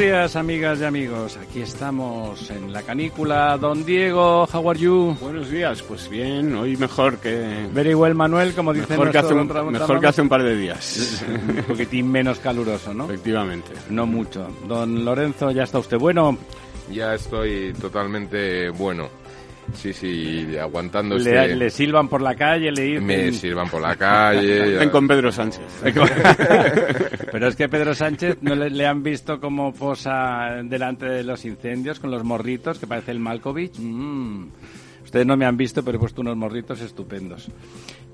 [0.00, 1.36] Días, amigas y amigos.
[1.36, 3.58] Aquí estamos en la canícula.
[3.58, 5.14] Don Diego, how are you?
[5.20, 7.68] Buenos días, pues bien, hoy mejor que...
[7.74, 10.56] Very well, Manuel, como dice Mejor, que hace, un, mejor que hace un par de
[10.56, 11.22] días.
[11.58, 13.04] un poquitín menos caluroso, ¿no?
[13.04, 13.72] Efectivamente.
[13.90, 14.48] No mucho.
[14.66, 16.38] Don Lorenzo, ¿ya está usted bueno?
[16.90, 19.19] Ya estoy totalmente bueno.
[19.74, 21.56] Sí, sí, aguantando Le, este...
[21.56, 23.06] le silban por la calle, le dicen...
[23.06, 24.60] Me sirvan por la calle.
[24.78, 25.62] Ven con Pedro Sánchez.
[27.32, 31.44] Pero es que Pedro Sánchez no le, le han visto como posa delante de los
[31.44, 33.78] incendios con los morritos, que parece el Malkovich.
[33.78, 34.48] Mm.
[35.10, 37.48] Ustedes no me han visto, pero he puesto unos morritos estupendos.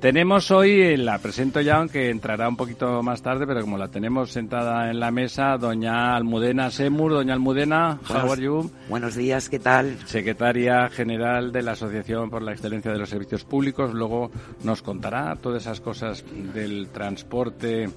[0.00, 4.30] Tenemos hoy, la presento ya, aunque entrará un poquito más tarde, pero como la tenemos
[4.32, 7.12] sentada en la mesa, doña Almudena Semur.
[7.12, 8.70] Doña Almudena, how Buenos- are you?
[8.88, 9.98] Buenos días, ¿qué tal?
[10.06, 13.92] secretaria general de la Asociación por la Excelencia de los Servicios Públicos.
[13.92, 14.30] Luego
[14.64, 16.24] nos contará todas esas cosas
[16.54, 17.90] del transporte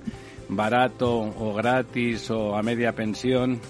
[0.50, 3.62] barato o gratis o a media pensión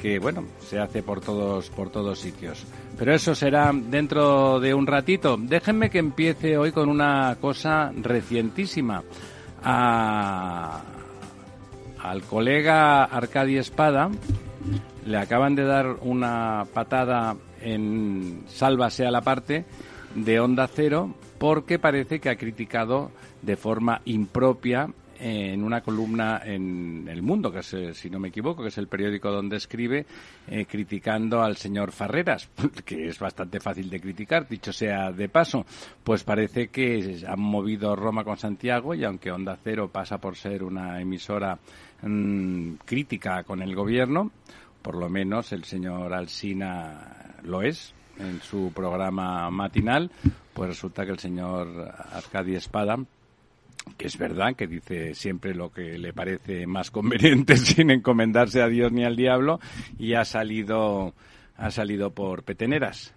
[0.00, 2.64] que bueno se hace por todos por todos sitios.
[2.98, 5.36] Pero eso será dentro de un ratito.
[5.38, 9.02] Déjenme que empiece hoy con una cosa recientísima.
[9.62, 10.82] A-
[12.02, 14.08] al colega Arcadi Espada
[15.04, 19.64] le acaban de dar una patada en Sálvase a la parte
[20.14, 23.10] de Onda Cero porque parece que ha criticado
[23.42, 28.28] de forma impropia en una columna en El Mundo, que es, eh, si no me
[28.28, 30.06] equivoco, que es el periódico donde escribe,
[30.46, 32.48] eh, criticando al señor Farreras,
[32.84, 35.66] que es bastante fácil de criticar, dicho sea de paso.
[36.04, 40.62] Pues parece que han movido Roma con Santiago y aunque Onda Cero pasa por ser
[40.62, 41.58] una emisora
[42.02, 44.30] mm, crítica con el gobierno,
[44.82, 50.10] por lo menos el señor Alsina lo es en su programa matinal,
[50.52, 52.98] pues resulta que el señor Arcadi Espada
[53.96, 58.68] que es verdad que dice siempre lo que le parece más conveniente sin encomendarse a
[58.68, 59.60] Dios ni al diablo
[59.98, 61.14] y ha salido
[61.56, 63.14] ha salido por peteneras.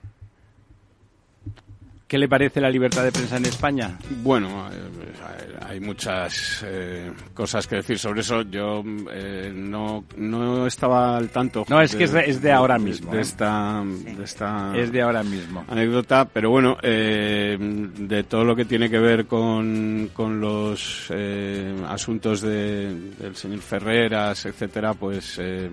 [2.11, 3.97] ¿Qué le parece la libertad de prensa en España?
[4.21, 8.41] Bueno, eh, hay muchas eh, cosas que decir sobre eso.
[8.41, 8.83] Yo
[9.13, 11.63] eh, no, no estaba al tanto.
[11.69, 13.21] No, es que es de- es de ahora mismo, De ¿eh?
[13.21, 15.63] esta, de esta Es de ahora mismo.
[15.69, 21.73] anécdota, pero bueno, eh, de todo lo que tiene que ver con, con los eh,
[21.87, 25.69] asuntos de, del señor Ferreras, etcétera, pues eh,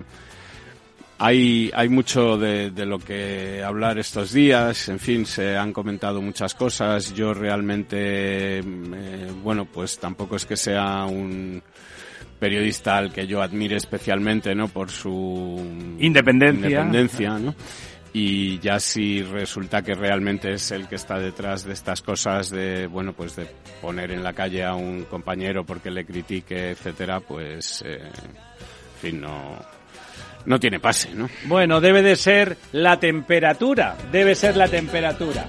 [1.19, 4.89] hay, hay mucho de, de lo que hablar estos días.
[4.89, 7.12] En fin, se han comentado muchas cosas.
[7.12, 11.62] Yo realmente, eh, bueno, pues tampoco es que sea un
[12.39, 14.69] periodista al que yo admire especialmente, ¿no?
[14.69, 15.61] Por su
[15.99, 16.69] Independencia.
[16.69, 17.55] independencia, ¿no?
[18.12, 22.87] Y ya si resulta que realmente es el que está detrás de estas cosas de,
[22.87, 23.47] bueno, pues de
[23.83, 29.21] poner en la calle a un compañero porque le critique, etcétera, pues, eh, en fin,
[29.21, 29.59] no,
[30.47, 31.29] no tiene pase, ¿no?
[31.45, 35.47] Bueno, debe de ser la temperatura, debe ser la temperatura.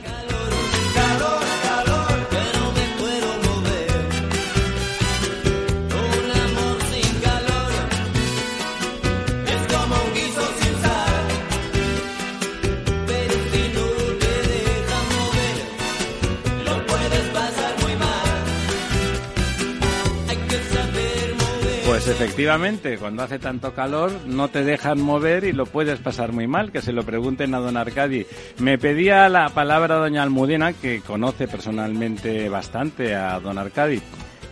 [22.10, 26.72] Efectivamente, cuando hace tanto calor no te dejan mover y lo puedes pasar muy mal,
[26.72, 28.26] que se lo pregunten a don Arcadi.
[28.60, 34.02] Me pedía la palabra doña Almudena, que conoce personalmente bastante a don Arcadi.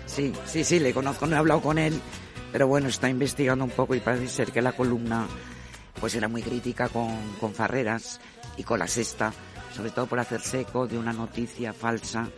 [0.05, 1.99] Sí, sí, sí, le conozco, no he hablado con él
[2.51, 5.27] Pero bueno, está investigando un poco y parece ser que la columna
[5.99, 8.21] pues era muy crítica con, con Farreras
[8.55, 9.33] y con la sexta,
[9.75, 12.29] sobre todo por hacerse eco de una noticia falsa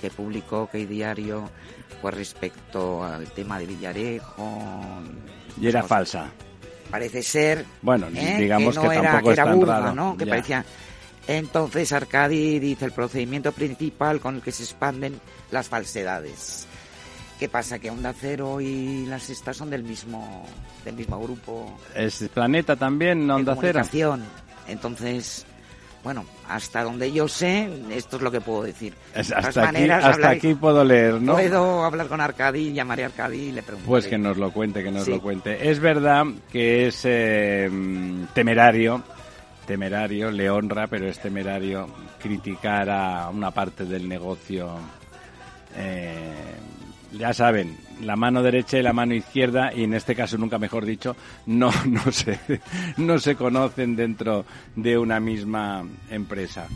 [0.00, 1.48] que publicó que Diario
[2.02, 4.50] pues respecto al tema de Villarejo.
[5.60, 6.30] Y era falsa.
[6.90, 7.64] Parece ser.
[7.82, 8.36] Bueno, ¿eh?
[8.38, 9.94] digamos que, no que era, tampoco que era es tan burda, raro.
[9.94, 10.16] ¿no?
[10.16, 10.30] Que Ya.
[10.30, 10.64] parecía.
[11.28, 16.66] Entonces Arcadi dice el procedimiento principal con el que se expanden las falsedades.
[17.40, 17.78] ¿Qué pasa?
[17.78, 20.46] Que Onda Cero y la Sexta son del mismo,
[20.84, 23.82] del mismo grupo Es Planeta también, Onda Cero.
[24.68, 25.44] Entonces,
[26.06, 28.94] bueno, hasta donde yo sé, esto es lo que puedo decir.
[29.12, 29.68] Es- De todas hasta
[30.30, 31.32] aquí, hasta puedo leer, ¿no?
[31.32, 33.88] Puedo hablar con Arcadi, llamaré a Arcadi y le preguntaré.
[33.88, 35.10] Pues que nos lo cuente, que nos Sí.
[35.10, 35.68] lo cuente.
[35.68, 37.68] Es verdad que es eh,
[38.34, 39.02] temerario,
[39.66, 41.88] temerario, le honra, pero es temerario
[42.22, 44.78] criticar a una parte del negocio.
[45.76, 46.32] eh,
[47.18, 50.84] ya saben, la mano derecha y la mano izquierda, y en este caso nunca mejor
[50.84, 51.16] dicho,
[51.46, 52.38] no, no, se,
[52.96, 56.68] no se conocen dentro de una misma empresa.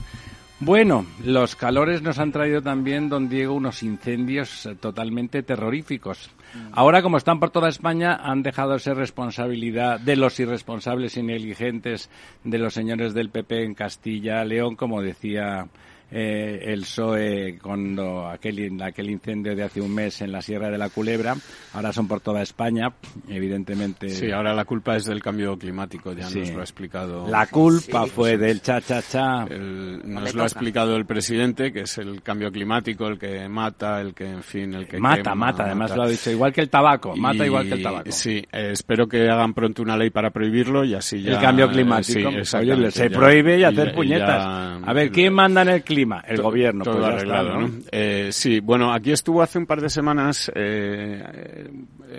[0.62, 6.30] Bueno, los calores nos han traído también, don Diego, unos incendios eh, totalmente terroríficos.
[6.72, 11.22] Ahora, como están por toda España, han dejado de ser responsabilidad de los irresponsables y
[11.22, 12.10] negligentes
[12.44, 15.68] de los señores del PP en Castilla, León, como decía
[16.10, 20.78] eh, el PSOE cuando aquel, aquel incendio de hace un mes en la Sierra de
[20.78, 21.36] la Culebra.
[21.74, 22.92] Ahora son por toda España,
[23.28, 24.08] evidentemente.
[24.10, 26.40] Sí, ahora la culpa es del cambio climático, ya Sí.
[26.40, 27.28] nos lo ha explicado.
[27.28, 29.46] La culpa Sí, fue pues, del cha-cha-cha.
[29.46, 34.14] nos lo ha explicado el presidente, que es el cambio climático, el que mata, el
[34.14, 35.96] que, en fin, el que Mata, quema, mata, además mata.
[35.96, 36.30] lo ha dicho.
[36.30, 38.10] Igual que el tabaco, mata Y- igual que el tabaco.
[38.12, 41.32] Sí, eh, espero que hagan pronto una ley para prohibirlo y así ya...
[41.34, 42.30] el cambio eh, climático.
[42.44, 44.44] sí, Oye, se ya- prohíbe y hacer ya- puñetas.
[44.44, 45.99] ya- a ver, ¿quién manda en el clima?
[46.26, 46.84] El To- gobierno.
[46.84, 47.70] Todo pues arreglado, está, ¿no?
[47.92, 51.68] Eh, sí, bueno, aquí estuvo hace un par de semanas eh,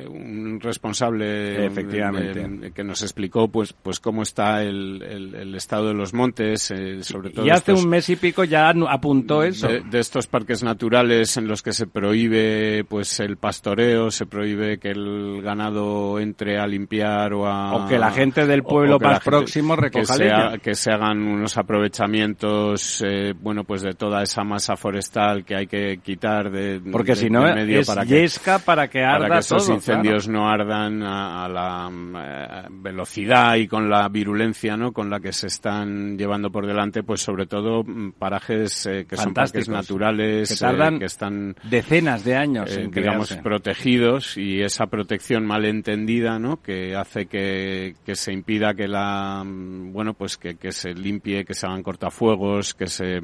[0.10, 2.68] un responsable Efectivamente.
[2.68, 6.72] eh, que nos explicó pues pues cómo está el, el- el estado de los montes,
[6.72, 9.68] eh, sobre todo Y hace estos- un mes y pico ya apuntó eso.
[9.68, 14.78] de, de estos parques naturales en los que se prohíbe pues el pastoreo, se prohíbe
[14.80, 19.06] que el ganado entre a limpiar o a O que la gente del pueblo que
[19.06, 20.48] más próximo recoja que se, leña.
[20.54, 25.56] ha- que se hagan unos aprovechamientos eh, bueno pues de toda esa masa forestal que
[25.56, 29.04] hay que quitar de Porque de- si no, medio es para que yesca para que
[29.04, 33.90] arda para que esos incendios no ardan a, a la mm, eh, velocidad y con
[33.90, 34.92] la virulencia ¿no?
[34.92, 39.18] con la que se están llevando por delante, pues sobre todo mm, parajes eh, que
[39.18, 43.44] son parques naturales, que tardan eh, que están Decenas de años en digamos crearse.
[43.44, 46.62] protegidos y esa protección mal entendida ¿no?
[46.62, 51.44] que hace que, que se impida que la mm, bueno pues que, que se limpie
[51.44, 53.20] que se hagan cortafuegos que se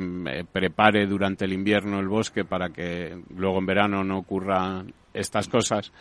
[0.51, 5.91] prepare durante el invierno el bosque para que luego en verano no ocurran estas cosas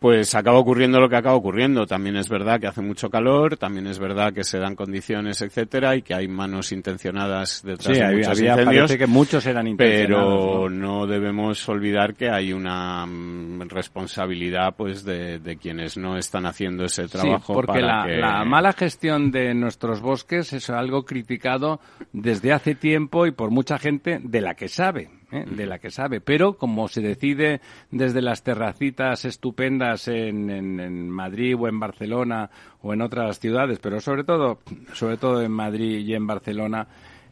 [0.00, 1.86] pues acaba ocurriendo lo que acaba ocurriendo.
[1.86, 5.96] También es verdad que hace mucho calor, también es verdad que se dan condiciones, etcétera,
[5.96, 9.66] y que hay manos intencionadas detrás Sí, de muchos había- incendios parece que muchos eran
[9.66, 10.42] intencionados.
[10.46, 10.98] pero ¿no?
[10.98, 16.84] no debemos olvidar que hay una mm, responsabilidad pues de, de quienes no están haciendo
[16.84, 21.04] ese trabajo Sí, porque para la, que- la mala gestión de nuestros bosques es algo
[21.06, 21.80] criticado
[22.12, 25.44] desde hace tiempo y por mucha gente de la que sabe, ¿eh?
[25.50, 26.20] de la que sabe.
[26.20, 27.60] Pero como se decide
[27.90, 32.50] desde las terracitas estupendas en, en- en Madrid o en Barcelona
[32.82, 34.60] o en otras ciudades, pero sobre todo,
[34.92, 36.86] sobre todo en Madrid y en Barcelona,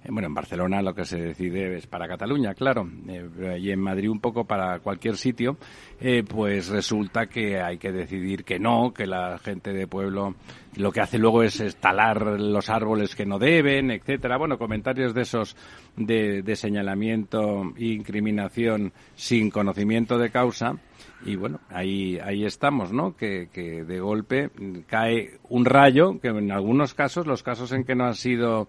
[0.09, 4.11] bueno, en Barcelona lo que se decide es para Cataluña, claro, eh, y en Madrid
[4.11, 5.56] un poco para cualquier sitio,
[6.00, 10.35] eh, pues resulta que hay que decidir que no, que la gente de pueblo
[10.76, 14.38] lo que hace luego es talar los árboles que no deben, etcétera.
[14.38, 15.54] Bueno, comentarios de esos
[15.97, 20.78] de, de señalamiento e incriminación sin conocimiento de causa.
[21.25, 23.16] Y bueno, ahí, ahí estamos, ¿no?
[23.16, 24.50] Que de golpe
[24.87, 28.66] cae un rayo, que en algunos casos, los casos en que no han sido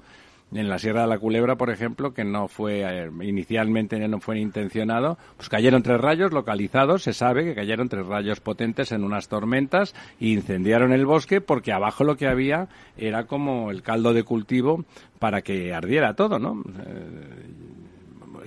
[0.53, 4.39] en la Sierra de la Culebra, por ejemplo, que no fue eh, inicialmente no fue
[4.39, 9.27] intencionado, pues cayeron tres rayos localizados, se sabe que cayeron tres rayos potentes en unas
[9.27, 12.67] tormentas e incendiaron el bosque porque abajo lo que había
[12.97, 14.85] era como el caldo de cultivo
[15.19, 16.61] para que ardiera todo, ¿no?
[16.85, 17.92] Eh,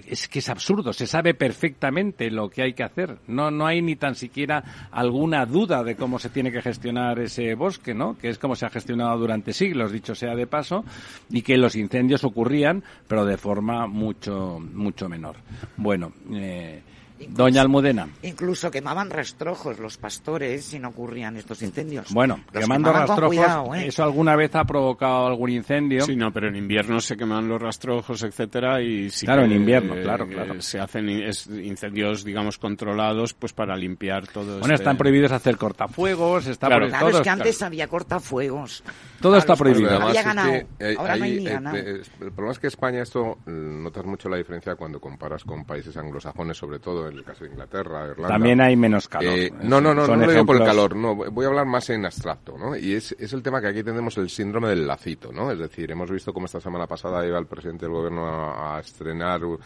[0.06, 3.18] es que es absurdo, se sabe perfectamente lo que hay que hacer.
[3.26, 7.54] No, no hay ni tan siquiera alguna duda de cómo se tiene que gestionar ese
[7.54, 8.16] bosque, ¿no?
[8.18, 10.84] Que es como se ha gestionado durante siglos, dicho sea de paso,
[11.30, 15.36] y que los incendios ocurrían, pero de forma mucho, mucho menor.
[15.76, 16.82] Bueno, eh,
[17.28, 18.08] Doña Almudena.
[18.23, 22.12] Incluso quemaban rastrojos los pastores si no ocurrían estos incendios.
[22.12, 23.87] Bueno, Los quemando rastrojos, cuidado, ¿eh?
[23.88, 26.02] ¿eso alguna vez ha provocado algún incendio?
[26.04, 29.52] Sí, no, pero en invierno se queman los rastrojos, etcétera, y sí Claro, que, en
[29.52, 30.61] invierno, eh, claro, claro.
[30.61, 34.58] se hacen incendios, digamos, controlados, pues para limpiar todo.
[34.58, 36.88] Bueno, este- están prohibidos hacer cortafuegos, está Claro.
[36.88, 38.85] Claro, todo es que está- antes había cortafuegos.
[39.20, 39.88] Todo está prohibido.
[39.88, 40.52] Pero Había además ganado.
[40.54, 41.76] es que, eh, Ahora no hay ni eh, ganado.
[41.78, 45.64] eh, el problema es que España esto eh, notas mucho la diferencia cuando comparas con
[45.64, 48.28] países anglosajones, sobre todo en el caso de Inglaterra, Irlanda.
[48.34, 49.32] También hay menos calor.
[49.32, 51.66] Eh, no, no, no, son no lo digo por el calor, no, voy a hablar
[51.66, 52.76] más en abstracto, ¿no?
[52.76, 55.50] Y es, es el tema que aquí tenemos el síndrome del lacito, ¿no?
[55.50, 58.80] Es decir, hemos visto cómo esta semana pasada iba el presidente del gobierno a, a
[58.80, 59.58] estrenar un,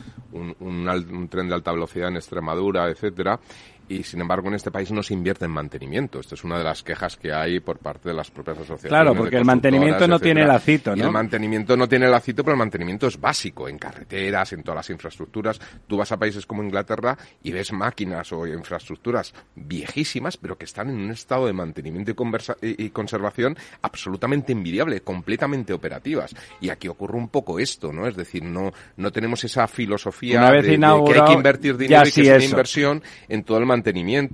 [0.61, 3.39] un al- un tren de alta velocidad en Extremadura, etcétera,
[3.91, 6.21] y sin embargo en este país no se invierte en mantenimiento.
[6.21, 8.89] Esta es una de las quejas que hay por parte de las propias asociaciones.
[8.91, 10.53] Claro, de porque el mantenimiento no tiene etcétera.
[10.55, 11.07] lacito, Y ¿no?
[11.07, 14.91] el mantenimiento no tiene lacito, pero el mantenimiento es básico en carreteras, en todas las
[14.91, 15.61] infraestructuras.
[15.89, 20.89] Tú vas a países como Inglaterra y ves máquinas o infraestructuras viejísimas, pero que están
[20.91, 26.35] en un estado de mantenimiento y, conversa- y- conservación absolutamente envidiable, completamente operativas.
[26.61, 28.07] Y aquí ocurre un poco esto, ¿no?
[28.07, 32.05] Es decir, no, no tenemos esa filosofía de, de que hay que invertir dinero y
[32.05, 33.80] que sí es una inversión en todo el mantenimiento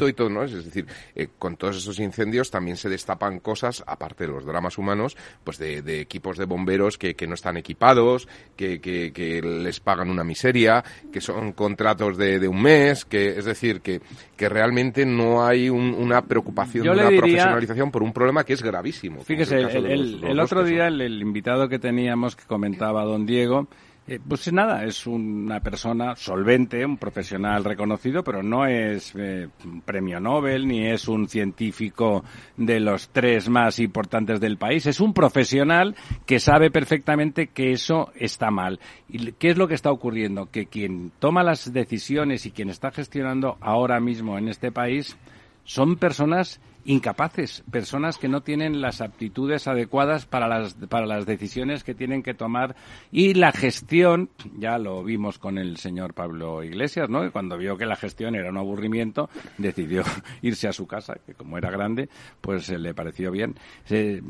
[0.09, 0.45] y todo, ¿no?
[0.45, 4.79] Es decir, eh, con todos esos incendios también se destapan cosas, aparte de los dramas
[4.79, 9.41] humanos, pues de, de equipos de bomberos que, que no están equipados, que, que, que
[9.43, 14.01] les pagan una miseria, que son contratos de, de un mes, que es decir, que,
[14.37, 18.45] que realmente no hay un- una preocupación Yo de una diría- profesionalización por un problema
[18.45, 19.23] que es gravísimo.
[19.23, 23.69] Fíjese, el otro día el invitado que teníamos que comentaba don Diego,
[24.09, 29.81] eh, pues nada, es una persona solvente, un profesional reconocido, pero no es eh, un
[29.81, 32.25] premio Nobel ni es un científico
[32.57, 34.87] de los tres más importantes del país.
[34.87, 38.79] Es un profesional que sabe perfectamente que eso está mal.
[39.09, 40.51] ¿Y qué es lo que está ocurriendo?
[40.53, 45.17] Que quien toma las decisiones y quien está gestionando ahora mismo en este país
[45.65, 51.85] son personas incapaces, personas que no tienen las aptitudes adecuadas para las, para las decisiones
[51.85, 52.77] que tienen que tomar
[53.13, 57.31] y la gestión, ya lo vimos con el señor Pablo Iglesias, ¿no?
[57.33, 59.29] Cuando vio que la gestión era un aburrimiento,
[59.59, 60.03] decidió
[60.43, 62.09] irse a su casa, que como era grande,
[62.41, 63.55] pues eh, le pareció bien.
[63.85, 64.23] Se-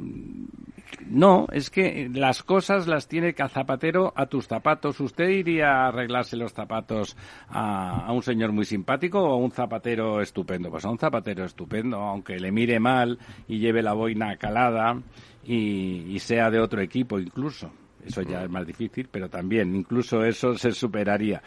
[1.06, 5.00] no, es que las cosas las tiene que a zapatero a tus zapatos.
[5.00, 7.16] ¿Usted iría a arreglarse los zapatos
[7.48, 10.70] a, a un señor muy simpático o a un zapatero estupendo?
[10.70, 15.00] Pues a un zapatero estupendo, aunque le mire mal y lleve la boina calada
[15.45, 17.71] y, sea de otro equipo incluso.
[18.05, 21.43] Eso ya es más difícil, pero también incluso eso se superaría.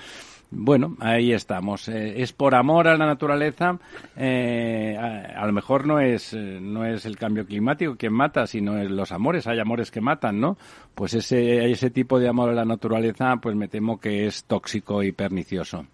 [0.52, 1.88] Bueno, ahí estamos.
[1.90, 3.78] Eh, es por amor a la naturaleza.
[4.18, 8.48] eh, a, a lo mejor no es eh, no es el cambio climático quien mata,
[8.48, 9.46] sino es los amores.
[9.48, 10.58] Hay amores que matan, ¿no?
[10.96, 15.04] Pues ese ese tipo de amor a la naturaleza, pues me temo que es tóxico
[15.04, 15.86] y pernicioso.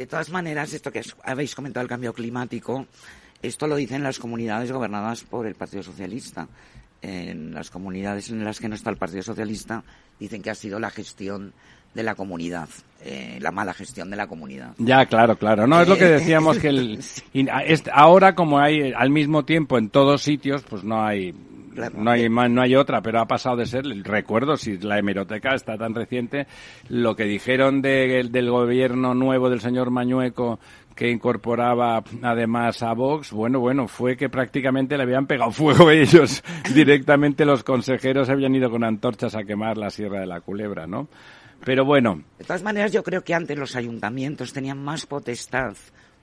[0.00, 2.86] De todas maneras, esto que habéis comentado, el cambio climático,
[3.42, 6.48] esto lo dicen las comunidades gobernadas por el Partido Socialista.
[7.02, 9.82] En las comunidades en las que no está el Partido Socialista,
[10.18, 11.54] dicen que ha sido la gestión
[11.94, 12.68] de la comunidad,
[13.02, 14.74] eh, la mala gestión de la comunidad.
[14.76, 15.66] Ya, claro, claro.
[15.66, 17.00] No, es lo que decíamos que el,
[17.92, 21.34] ahora como hay al mismo tiempo en todos sitios, pues no hay
[21.96, 25.54] no hay ma- no hay otra, pero ha pasado de ser, recuerdo si la hemeroteca
[25.54, 26.46] está tan reciente,
[26.88, 30.58] lo que dijeron de- del gobierno nuevo del señor Mañueco
[31.00, 36.44] que incorporaba además a Vox, bueno, bueno, fue que prácticamente le habían pegado fuego ellos.
[36.74, 41.08] Directamente los consejeros habían ido con antorchas a quemar la Sierra de la Culebra, ¿no?
[41.64, 45.74] Pero bueno, De todas maneras, yo creo que antes los ayuntamientos tenían más potestad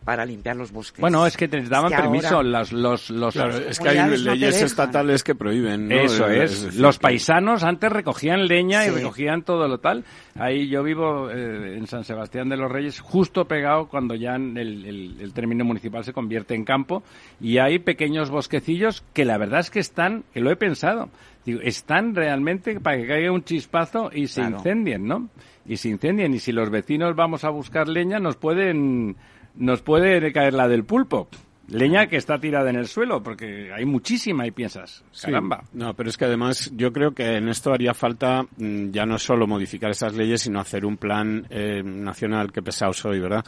[0.07, 1.01] para limpiar los bosques.
[1.01, 3.89] Bueno, es que te daban Es que permiso ahora- los los los Claro, es que
[3.89, 5.89] hay no leyes estatales que prohíben.
[5.89, 5.95] ¿no?
[5.95, 6.63] Eso es.
[6.63, 10.05] decir, Los que- paisanos antes recogían leña y recogían todo lo tal.
[10.39, 14.57] Ahí yo vivo eh, en San Sebastián de los Reyes, justo pegado cuando ya el,
[14.57, 17.03] el- el término municipal se convierte en campo
[17.41, 21.09] y hay pequeños bosquecillos que la verdad es que están, que lo he pensado,
[21.45, 24.55] digo, están realmente para que caiga un chispazo y se Claro.
[24.55, 25.27] incendien, ¿no?
[25.65, 29.17] Y se incendien y si los vecinos vamos a buscar leña nos pueden
[29.57, 31.27] nos puede caer la del pulpo.
[31.69, 35.25] Leña que está tirada en el suelo, porque hay muchísima y piensas, Sí.
[35.25, 35.65] caramba.
[35.73, 39.19] No, pero es que además yo creo que en esto haría falta mm, ya no
[39.19, 43.43] solo modificar esas leyes, sino hacer un plan eh, nacional, que pesado soy, ¿verdad?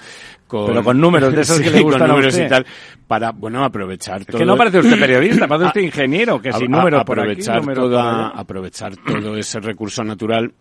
[0.49, 2.45] Pero con números de esos que le gustan con a números usted.
[2.45, 2.65] y tal,
[3.07, 4.37] para, bueno, aprovechar Es todo.
[4.39, 7.79] que no parece usted periodista, parece usted ingeniero, que sin números por aquí, aprovechar por
[7.93, 8.27] allá.
[8.35, 10.51] aprovechar todo ese recurso natural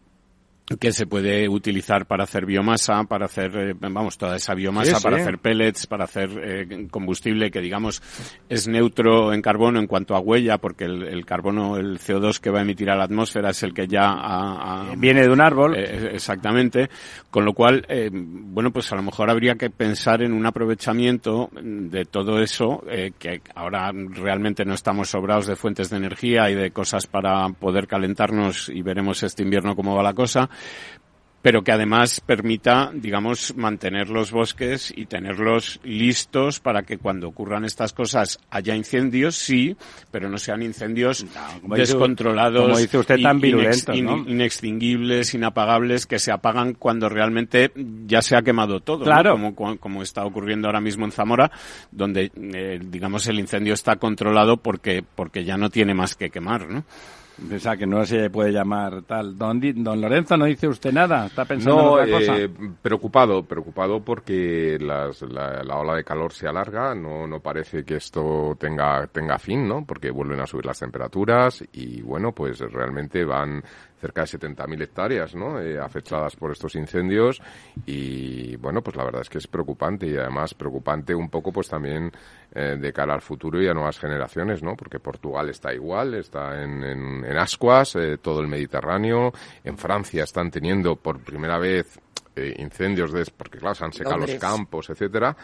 [0.76, 5.16] que se puede utilizar para hacer biomasa, para hacer, eh, vamos, toda esa biomasa, para
[5.16, 8.02] hacer pellets, para hacer eh, combustible que, digamos,
[8.48, 12.58] es neutro en carbono en cuanto a huella, porque el, carbono, el CO2 que va
[12.58, 15.74] a emitir a la atmósfera es el que ya viene de un árbol.
[15.76, 16.90] Eh, exactamente.
[17.30, 22.04] Con lo cual, bueno, pues a lo mejor habría que pensar en un aprovechamiento de
[22.04, 22.82] todo eso,
[23.18, 27.86] que ahora realmente no estamos sobrados de fuentes de energía y de cosas para poder
[27.86, 30.48] calentarnos y veremos este invierno cómo va la cosa
[31.40, 37.64] pero que además permita, digamos, mantener los bosques y tenerlos listos para que cuando ocurran
[37.64, 39.76] estas cosas haya incendios, sí,
[40.10, 41.24] pero no sean incendios
[41.62, 47.72] descontrolados, como dice usted, tan inextinguibles, inapagables, que se apagan cuando realmente
[48.06, 49.32] ya se ha quemado todo, claro.
[49.54, 51.50] como, como está ocurriendo ahora mismo en Zamora,
[51.92, 56.68] donde, eh, digamos, el incendio está controlado porque, porque ya no tiene más que quemar,
[56.68, 56.84] ¿no?
[57.40, 59.38] O que no se puede llamar tal.
[59.38, 61.26] Don, don Lorenzo, ¿no dice usted nada?
[61.26, 62.36] ¿Está pensando en otra cosa?
[62.36, 62.50] Eh,
[62.82, 65.10] preocupado, preocupado porque la,
[65.76, 66.94] ola de calor se alarga.
[66.94, 69.84] No, no parece que esto tenga, tenga fin, ¿no?
[69.84, 73.62] Porque vuelven a subir las temperaturas y, bueno, pues realmente van
[73.98, 75.60] cerca de 70.000 hectáreas ¿no?
[75.60, 77.40] Eh, afectadas por estos incendios
[77.86, 81.68] y bueno pues la verdad es que es preocupante y además preocupante un poco pues
[81.68, 82.10] también
[82.54, 84.76] eh, de cara al futuro y a nuevas generaciones ¿no?
[84.76, 89.32] porque Portugal está igual está en, en, ascuas eh, todo el Mediterráneo
[89.64, 92.00] en Francia están teniendo por primera vez
[92.56, 95.36] incendios de, porque claro se han secado los campos etcétera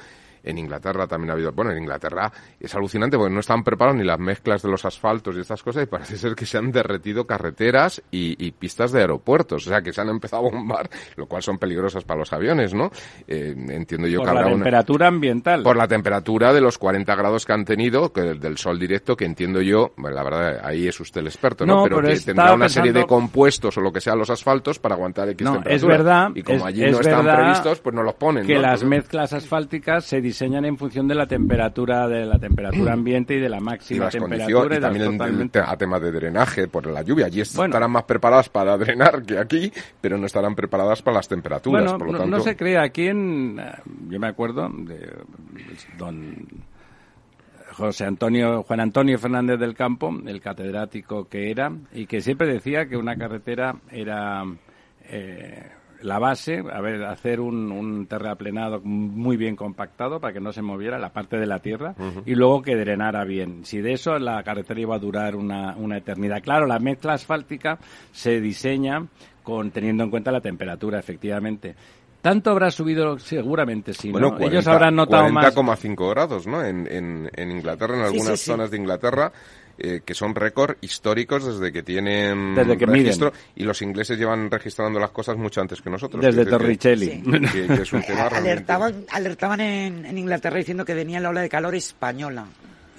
[0.45, 4.05] en Inglaterra también ha habido, bueno, en Inglaterra es alucinante porque no están preparados ni
[4.05, 7.27] las mezclas de los asfaltos y estas cosas y parece ser que se han derretido
[7.27, 11.43] carreteras y, pistas de aeropuertos, o sea que se han empezado a bombar, lo cual
[11.43, 12.91] son peligrosas para los aviones, ¿no?
[13.27, 15.63] Eh, entiendo yo por que la temperatura ambiental.
[15.63, 19.25] Por la temperatura de los 40 grados que han tenido, que del sol directo, que
[19.25, 21.85] entiendo yo, bueno, la verdad, ahí es usted el experto, ¿no?
[21.85, 25.29] pero, que tendrá una serie de compuestos o lo que sea los asfaltos para aguantar
[25.31, 25.75] X no, temperatura.
[25.75, 26.31] Es verdad.
[26.35, 28.47] Y como allí no están previstos, pues no los ponen.
[28.47, 33.35] Que las mezclas asfálticas se diseñan en función de la temperatura de la temperatura ambiente
[33.35, 37.27] y de la máxima temperatura y, también a tema de drenaje por la lluvia.
[37.27, 41.93] Allí estarán más preparadas para drenar que aquí pero no estarán preparadas para las temperaturas
[41.93, 43.61] por lo no, se cree aquí en
[44.09, 45.09] yo me acuerdo de
[45.97, 46.65] don
[47.71, 52.87] José Antonio, Juan Antonio Fernández del Campo, el catedrático que era, y que siempre decía
[52.87, 54.45] que una carretera era
[55.09, 55.71] eh,
[56.05, 60.61] la base, a ver, hacer un, un, terraplenado muy bien compactado para que no se
[60.61, 61.95] moviera la parte de la tierra
[62.27, 63.65] y luego que drenara bien.
[63.65, 66.43] Si de eso la carretera iba a durar una, una eternidad.
[66.43, 67.79] Claro, la mezcla asfáltica
[68.13, 69.07] se diseña
[69.43, 71.75] con teniendo en cuenta la temperatura, efectivamente.
[72.25, 73.19] ¿Tanto habrá subido?
[73.19, 74.41] Seguramente sí, ¿no?
[74.41, 75.83] Ellos habrán notado 40, más...
[75.83, 76.65] 40,5 grados, ¿no?
[76.65, 79.31] En, en, en, Inglaterra, en algunas zonas de Inglaterra,
[79.77, 84.51] eh, que son récord históricos desde que tienen desde que registro y los ingleses llevan
[84.51, 86.25] registrando las cosas mucho antes que nosotros.
[86.25, 87.23] Desde Torricelli.
[88.33, 92.47] alertaban, alertaban en, en Inglaterra diciendo que venía la ola de calor española.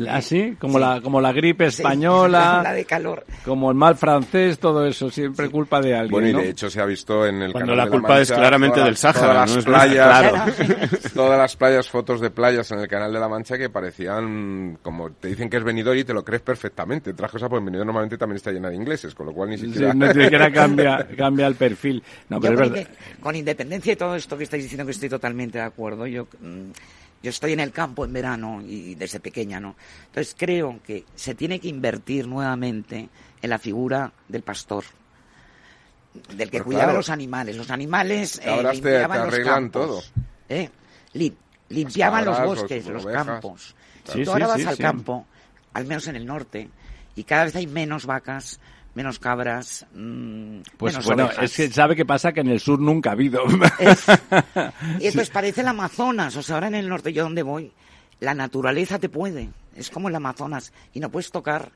[0.10, 3.26] Así, ¿Ah, como la como la gripe española, la de calor.
[3.46, 6.12] como el mal francés, todo eso siempre culpa de alguien.
[6.12, 8.98] Bueno, y de hecho se ha visto en el Cuando la culpa es claramente del
[8.98, 13.30] Sáhara, todas las playas, todas las playas, fotos de playas en el canal de la
[13.30, 17.12] Mancha que parecían como te dicen que es venidor y te lo crees perfectamente.
[17.12, 19.92] Otras cosas, pues venidor normalmente también está llena de ingleses, con lo cual ni siquiera
[19.94, 22.04] sí, ni siquiera cambia cambia el perfil.
[22.30, 22.88] No, pero con,
[23.22, 26.72] con independencia de todo esto que estáis diciendo que estoy totalmente de acuerdo, yo mm,
[27.22, 29.76] yo estoy en el campo en verano y desde pequeña, ¿no?
[30.08, 33.10] Entonces creo que se tiene que invertir nuevamente
[33.42, 34.84] en la figura del pastor,
[36.36, 37.56] del que cuidaba los animales.
[37.58, 40.14] Los animales eh, limpiaban los campos.
[40.50, 40.70] ¿eh?
[41.70, 43.76] limpiaban los, bosques, los, campos.
[44.12, 45.26] Si tú ahora vas al campo,
[45.74, 46.70] al menos en el norte,
[47.16, 48.60] y cada vez hay menos vacas,
[48.96, 49.86] menos cabras.
[49.94, 53.44] Mmm, pues bueno, es que sabe qué pasa que en el sur nunca ha habido.
[55.00, 57.72] y entonces parece el Amazonas, o sea, ahora en el norte yo donde voy,
[58.20, 61.72] la naturaleza te puede, es como el Amazonas, y no puedes tocar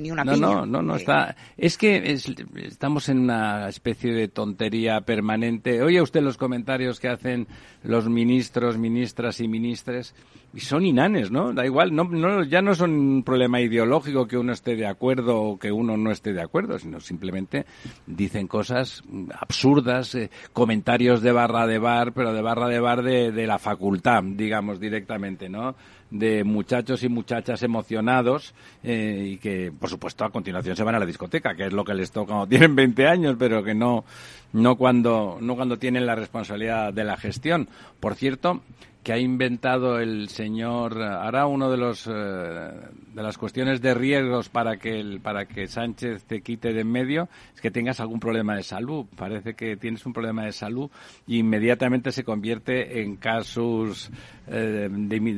[0.00, 1.36] ni una no, No, no, no, está.
[1.56, 2.12] Es que
[2.56, 5.82] estamos en una especie de tontería permanente.
[5.82, 7.46] Oye usted los comentarios que hacen
[7.82, 10.14] los ministros, ministras y ministres
[10.54, 11.52] y son inanes, ¿no?
[11.52, 15.40] Da igual, no, no, ya no son un problema ideológico que uno esté de acuerdo
[15.40, 17.64] o que uno no esté de acuerdo, sino simplemente
[18.06, 19.02] dicen cosas
[19.38, 23.58] absurdas, eh, comentarios de barra de bar, pero de barra de bar de, de la
[23.58, 25.74] facultad, digamos directamente, ¿no?
[26.12, 30.98] de muchachos y muchachas emocionados eh, y que, por supuesto, a continuación se van a
[30.98, 34.04] la discoteca, que es lo que les toca cuando tienen 20 años, pero que no,
[34.52, 37.68] no, cuando, no cuando tienen la responsabilidad de la gestión.
[37.98, 38.60] Por cierto,
[39.02, 44.48] que ha inventado el señor ahora uno de los eh, de las cuestiones de riesgos
[44.48, 48.20] para que el, para que Sánchez te quite de en medio es que tengas algún
[48.20, 49.06] problema de salud.
[49.16, 50.90] Parece que tienes un problema de salud
[51.26, 54.10] y inmediatamente se convierte en casus
[54.46, 54.88] eh,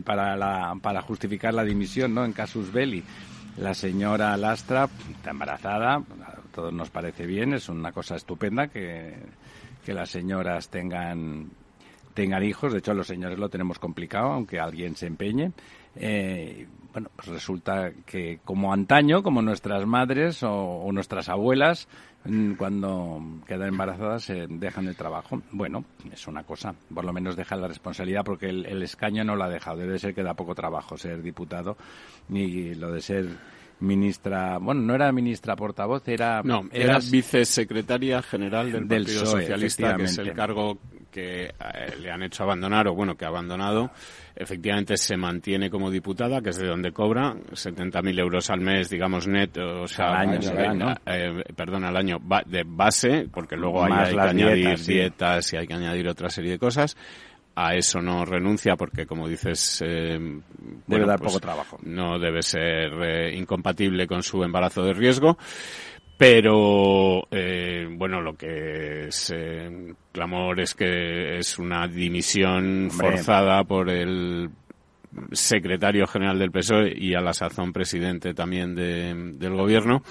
[0.05, 3.03] para la, para justificar la dimisión no en casus belli.
[3.57, 6.05] La señora Lastra está embarazada a
[6.55, 9.15] todos nos parece bien es una cosa estupenda que
[9.85, 11.51] que las señoras tengan
[12.15, 12.73] tengan hijos.
[12.73, 15.53] De hecho, los señores lo tenemos complicado, aunque alguien se empeñe.
[15.97, 21.89] Eh, bueno, pues resulta que como antaño, como nuestras madres o, nuestras abuelas,
[22.25, 25.43] mm, cuando quedan embarazadas se dejan el trabajo.
[25.51, 29.37] Bueno, es una cosa, por lo menos deja la responsabilidad porque el, el escaño no
[29.37, 29.79] lo ha dejado.
[29.79, 31.77] Debe ser que da poco trabajo ser diputado
[32.29, 33.29] y lo de ser
[33.81, 36.43] ministra, bueno, no era ministra portavoz, era...
[36.43, 40.79] No, era, vicesecretaria general del, Partido Socialista, que es el cargo
[41.15, 41.53] que eh,
[42.01, 43.93] le han hecho abandonar, o bueno, que ha abandonado.
[44.35, 49.29] Efectivamente se mantiene como diputada, que es de donde cobra 70.000 euros al mes, digamos,
[49.29, 54.21] net, o sea, al año, eh, perdón, al año de base, porque luego hay, que
[54.21, 56.97] añadir dietas y hay que añadir otra serie de cosas
[57.57, 60.19] a eso no renuncia porque, como dices, eh,
[60.87, 61.79] debe dar pues poco trabajo.
[61.83, 65.39] No debe ser eh, incompatible con su embarazo de riesgo.
[66.17, 69.35] Pero, eh, bueno, lo que es
[70.13, 74.49] clamor es que es una dimisión forzada por el
[75.33, 80.03] secretario general del PSOE y a la sazón presidente también del gobierno,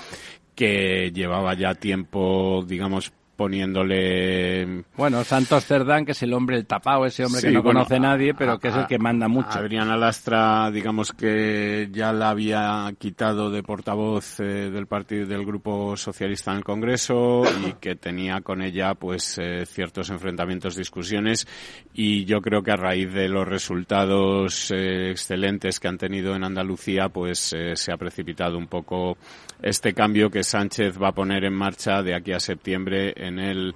[0.56, 4.84] que llevaba ya tiempo, digamos, poniéndole...
[4.96, 8.34] Bueno, Santos Cerdán, que es el hombre, el tapado, ese hombre que no conoce nadie,
[8.34, 9.50] pero que es el que manda mucho.
[9.52, 15.98] Adrián Alastra, digamos que ya la había quitado de portavoz eh, del partido del Grupo
[15.98, 21.48] Socialista en el Congreso y que tenía con ella pues eh, ciertos enfrentamientos, discusiones
[21.94, 26.44] y yo creo que a raíz de los resultados eh, excelentes que han tenido en
[26.44, 29.18] Andalucía pues se ha precipitado un poco
[29.64, 33.74] este cambio que Sánchez va a poner en marcha de aquí a septiembre en el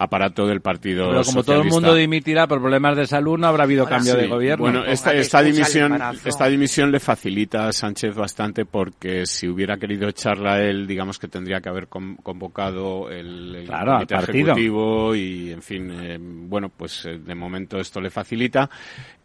[0.00, 3.64] aparato del Partido Pero como todo el mundo dimitirá por problemas de salud, no habrá
[3.64, 4.64] habido cambio de gobierno.
[4.64, 10.08] Bueno, esta, esta dimisión, esta dimisión le facilita a Sánchez bastante porque si hubiera querido
[10.08, 13.70] echarla él, digamos que tendría que haber convocado el, el
[14.08, 18.70] ejecutivo y, en fin, eh, bueno, pues eh, de momento esto le facilita.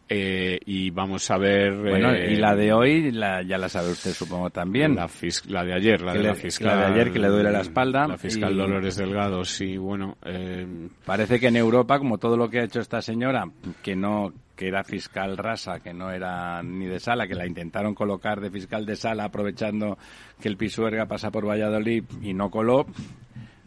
[0.08, 1.76] Eh, y vamos a ver.
[1.76, 4.96] Bueno, y la de hoy, la, ya la sabe usted, supongo también.
[4.96, 5.10] La,
[5.48, 6.68] la de ayer, la de la fiscal.
[6.68, 8.08] La de ayer que le duele la espalda.
[8.08, 10.18] La fiscal Dolores Delgado, sí, bueno.
[10.24, 13.50] Eh, Parece que en Europa, como todo lo que ha hecho esta señora,
[13.82, 17.94] que no que era fiscal rasa, que no era ni de sala, que la intentaron
[17.94, 19.98] colocar de fiscal de sala aprovechando
[20.40, 22.86] que el Pisuerga pasa por Valladolid y no coló,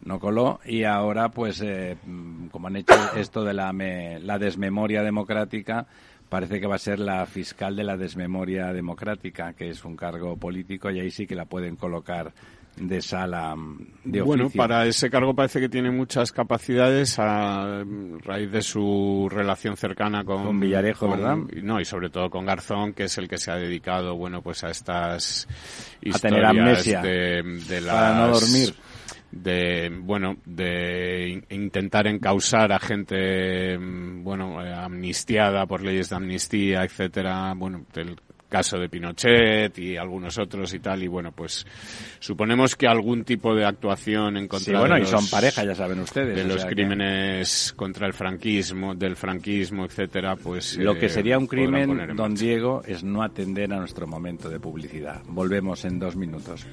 [0.03, 1.95] no coló y ahora pues eh,
[2.51, 5.85] como han hecho esto de la, la desmemoria democrática
[6.29, 10.37] parece que va a ser la fiscal de la desmemoria democrática, que es un cargo
[10.37, 12.31] político y ahí sí que la pueden colocar
[12.77, 14.25] de sala mm, de oficio.
[14.25, 17.83] Bueno, para ese cargo parece que tiene muchas capacidades a
[18.23, 21.35] raíz de su relación cercana con, Villarejo, ¿verdad?
[21.63, 24.63] No, y sobre todo con Garzón, que es el que se ha dedicado, bueno, pues
[24.63, 25.47] a estas
[26.01, 28.73] historias a tener amnesia de, de las, para no dormir
[29.31, 36.83] de bueno de intentar encausar a gente mm, bueno eh, amnistiada por leyes de amnistía
[36.83, 37.53] etcétera.
[37.55, 38.15] Bueno del
[38.49, 41.03] caso de Pinochet y algunos otros y tal.
[41.03, 41.65] Y bueno pues
[42.19, 45.75] suponemos que algún tipo de actuación en contra sí, bueno, de y son pareja ya
[45.75, 51.09] saben ustedes de los crímenes contra el franquismo del franquismo etcétera pues lo que eh,
[51.09, 55.21] sería un crimen don Diego es no atender a nuestro momento de publicidad.
[55.27, 56.65] Volvemos en dos minutos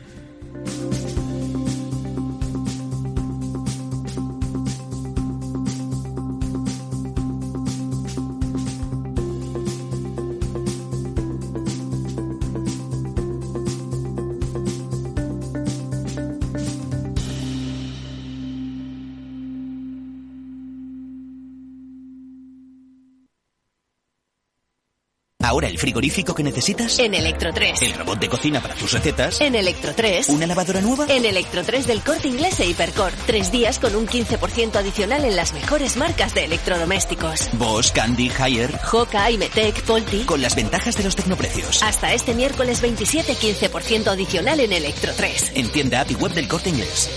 [25.46, 26.98] Ahora el frigorífico que necesitas.
[26.98, 27.80] En Electro 3.
[27.82, 29.40] El robot de cocina para tus recetas.
[29.40, 30.30] En Electro 3.
[30.30, 31.06] ¿Una lavadora nueva?
[31.08, 33.14] En Electro 3 del corte inglés e Hipercore.
[33.28, 37.48] Tres días con un 15% adicional en las mejores marcas de electrodomésticos.
[37.52, 38.76] Bosch, Candy, Haier.
[38.78, 40.24] Joca, Imetec, Polti.
[40.24, 41.80] Con las ventajas de los tecnoprecios.
[41.80, 45.52] Hasta este miércoles 27, 15% adicional en Electro 3.
[45.54, 47.08] En tienda app y web del corte inglés.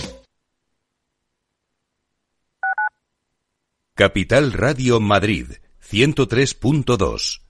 [3.96, 5.46] Capital Radio Madrid,
[5.90, 7.49] 103.2.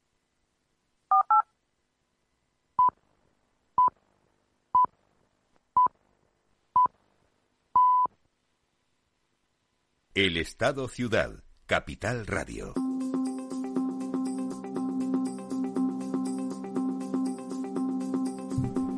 [10.13, 11.31] El Estado Ciudad,
[11.67, 12.73] Capital Radio.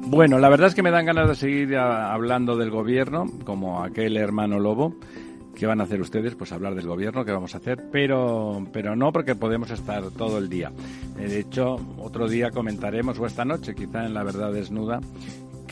[0.08, 4.18] Bueno, la verdad es que me dan ganas de seguir hablando del gobierno, como aquel
[4.18, 4.96] hermano lobo.
[5.54, 6.34] ¿Qué van a hacer ustedes?
[6.34, 7.92] Pues hablar del gobierno, ¿qué vamos a hacer?
[7.92, 10.72] Pero, pero no porque podemos estar todo el día.
[11.16, 15.00] De hecho, otro día comentaremos, o esta noche, quizá en La Verdad Desnuda,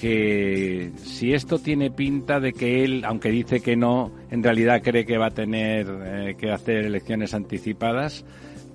[0.02, 5.06] que si esto tiene pinta de que él, aunque dice que no, en realidad cree
[5.06, 8.26] que va a tener eh, que hacer elecciones anticipadas,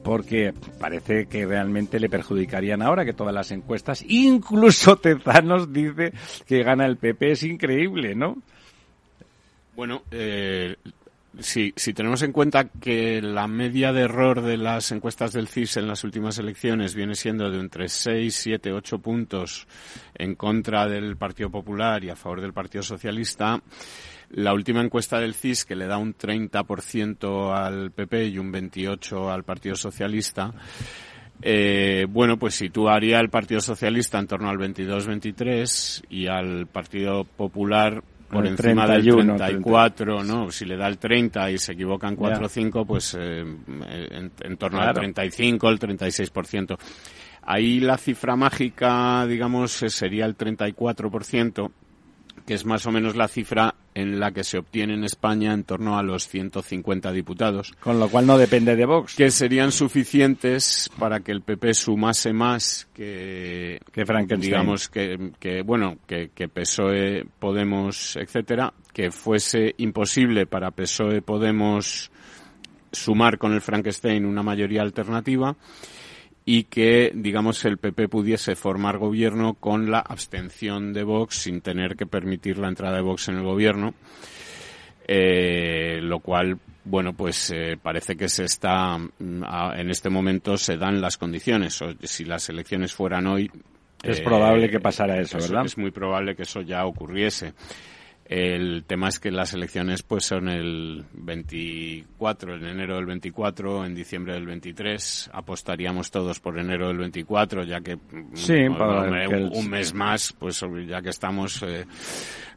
[0.05, 6.13] porque parece que realmente le perjudicarían ahora que todas las encuestas, incluso Tezanos dice
[6.47, 8.37] que gana el PP, es increíble, ¿no?
[9.75, 10.77] Bueno, eh,
[11.39, 15.79] si, si tenemos en cuenta que la media de error de las encuestas del CIS
[15.79, 19.67] en las últimas elecciones viene siendo de entre 6, 7, 8 puntos
[20.15, 23.61] en contra del Partido Popular y a favor del Partido Socialista,
[24.31, 29.33] la última encuesta del CIS, que le da un 30% al PP y un 28%
[29.33, 30.53] al Partido Socialista,
[31.43, 38.03] eh, bueno, pues situaría al Partido Socialista en torno al 22-23 y al Partido Popular
[38.29, 40.51] por encima del 34, ¿no?
[40.51, 44.81] Si le da el 30 y se equivocan 4 o 5, pues eh, en, torno
[44.81, 46.77] al 35, el 36%.
[47.43, 51.71] Ahí la cifra mágica, digamos, sería el 34%,
[52.47, 55.65] que es más o menos la cifra en la que se obtiene en España en
[55.65, 57.73] torno a los 150 diputados.
[57.81, 59.17] Con lo cual no depende de Vox.
[59.17, 64.53] Que serían suficientes para que el PP sumase más que, que Frankenstein.
[64.53, 72.11] Digamos que, que bueno, que, que PSOE, Podemos, etcétera, que fuese imposible para PSOE, Podemos
[72.93, 75.57] sumar con el Frankenstein una mayoría alternativa
[76.49, 81.97] y que, digamos, el PP pudiese formar gobierno con la abstención de Vox sin tener
[81.97, 83.95] que permitir la entrada de Vox en el gobierno,
[85.09, 89.43] eh, lo cual, bueno, pues eh, parece que se está, mm,
[89.77, 91.83] en este momento se dan las condiciones.
[91.83, 93.51] O, si las elecciones fueran hoy.
[94.05, 95.67] Es probable que pasara eso, ¿verdad?
[95.67, 97.55] Es muy probable que eso ya ocurriese.
[98.29, 103.95] El tema es que las elecciones pues son el 24, en enero del 24, en
[103.95, 105.31] diciembre del 23.
[105.33, 107.99] Apostaríamos todos por enero del 24, ya que,
[108.35, 111.87] sí, un, mes más, pues ya que estamos eh,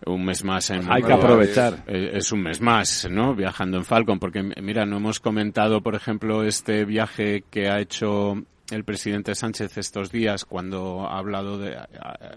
[0.08, 0.92] un mes más en...
[0.92, 1.84] Hay que aprovechar.
[1.86, 3.36] Es, es, un mes más, ¿no?
[3.36, 8.44] Viajando en Falcon, porque mira, no hemos comentado, por ejemplo, este viaje que ha hecho
[8.72, 11.78] el presidente Sánchez estos días cuando ha hablado de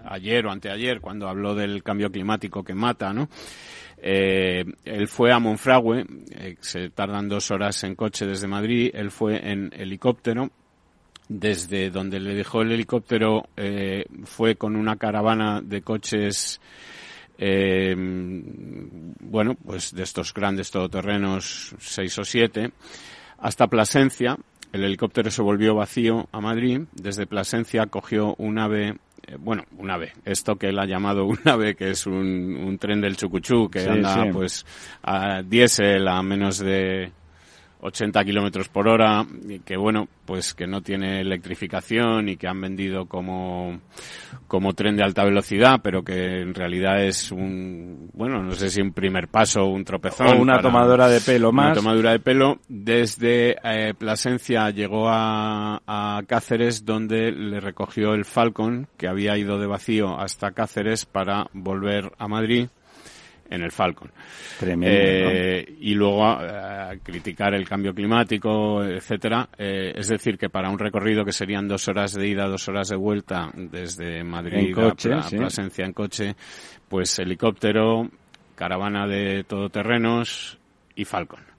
[0.04, 3.28] ayer o anteayer cuando habló del cambio climático que mata, ¿no?
[4.04, 9.10] Eh, él fue a Monfragüe, eh, se tardan dos horas en coche desde Madrid, él
[9.12, 10.50] fue en helicóptero,
[11.28, 16.60] desde donde le dejó el helicóptero eh, fue con una caravana de coches
[17.38, 22.72] eh, bueno, pues de estos grandes todoterrenos, seis o siete,
[23.38, 24.36] hasta Plasencia,
[24.72, 26.82] el helicóptero se volvió vacío a Madrid.
[26.92, 31.38] Desde Plasencia cogió un ave, eh, bueno, un ave, esto que él ha llamado un
[31.44, 34.66] ave, que es un, tren del Chucuchú, que anda pues
[35.02, 37.12] a diésel a menos de
[37.82, 42.60] 80 kilómetros por hora, y que bueno, pues que no tiene electrificación y que han
[42.60, 43.80] vendido como,
[44.46, 48.80] como tren de alta velocidad, pero que en realidad es un, bueno, no sé si
[48.80, 50.28] un primer paso o un tropezón.
[50.28, 51.66] O una tomadora de pelo más.
[51.66, 52.58] Una tomadura de pelo.
[52.68, 59.58] Desde eh, Plasencia llegó a, a Cáceres, donde le recogió el Falcon, que había ido
[59.58, 62.68] de vacío hasta Cáceres para volver a Madrid
[63.52, 64.10] en el Falcon.
[64.62, 69.48] Eh, y luego eh, criticar el cambio climático, etcétera.
[69.58, 72.88] Eh, es decir, que para un recorrido que serían dos horas de ida, dos horas
[72.88, 76.34] de vuelta desde Madrid coche, a, Plasencia en coche,
[76.88, 78.08] pues helicóptero,
[78.54, 80.58] caravana de todoterrenos
[80.96, 81.51] y Falcon.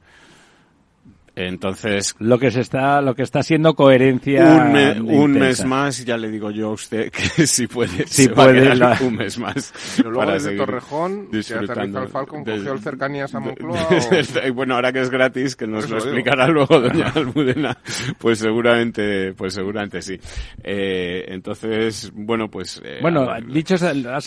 [1.35, 4.43] Entonces, lo que se está, lo que está siendo coherencia.
[4.67, 8.25] Un, me- un mes más, ya le digo yo a usted que si puede, Si
[8.25, 9.73] se va a puede, la- un mes más.
[9.97, 13.45] Pero luego para desde Torrejón, disfrutando aterriza el Falcon, de- cogió el cercanías a de-
[13.45, 13.87] Moncloa.
[13.89, 16.15] de- bueno, ahora que es gratis, que nos Eso lo digo.
[16.15, 17.77] explicará luego doña Almudena,
[18.19, 20.19] pues seguramente, pues seguramente sí.
[20.63, 22.79] Eh, entonces, bueno, pues...
[22.85, 23.75] eh, Bueno, a dicho,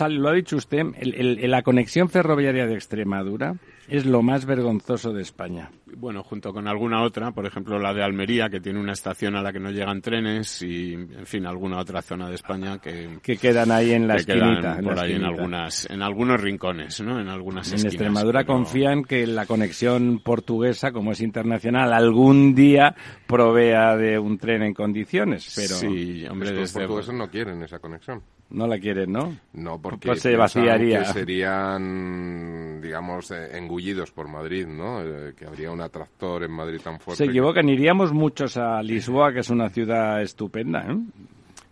[0.09, 3.55] lo ha dicho usted, el- el- la conexión ferroviaria de Extremadura
[3.89, 5.71] es lo más vergonzoso de España.
[5.97, 9.43] bueno, junto con alguna otra, por ejemplo la de Almería, que tiene una estación a
[9.43, 13.37] la que no llegan trenes y, en fin, alguna otra zona de España que, Que
[13.37, 14.79] quedan ahí en la que quedan esquinita.
[14.79, 17.21] en la por ahí en algunas, en algunos rincones, ¿no?
[17.21, 17.87] En algunas En.
[17.87, 22.95] Extremadura pero- confían que la conexión portuguesa, como es internacional, algún día
[23.27, 26.81] provea de un tren en condiciones, pero Sí, hombre, desde...
[26.81, 28.23] portugueses no quieren esa conexión.
[28.51, 29.37] No la quieren, ¿no?
[29.55, 31.01] No, porque Pues se vaciaría.
[31.01, 35.03] que serían, digamos, eh, engullidos por Madrid, ¿no?
[35.03, 37.19] Eh, que habría un atractor en Madrid tan fuerte.
[37.19, 40.97] Se que- equivocan, iríamos muchos a Lisboa, que es una ciudad estupenda, ¿eh?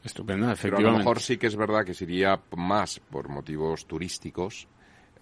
[0.05, 0.93] Estupenda, Pero a efectivamente.
[0.93, 4.67] lo mejor sí que es verdad que sería más por motivos turísticos,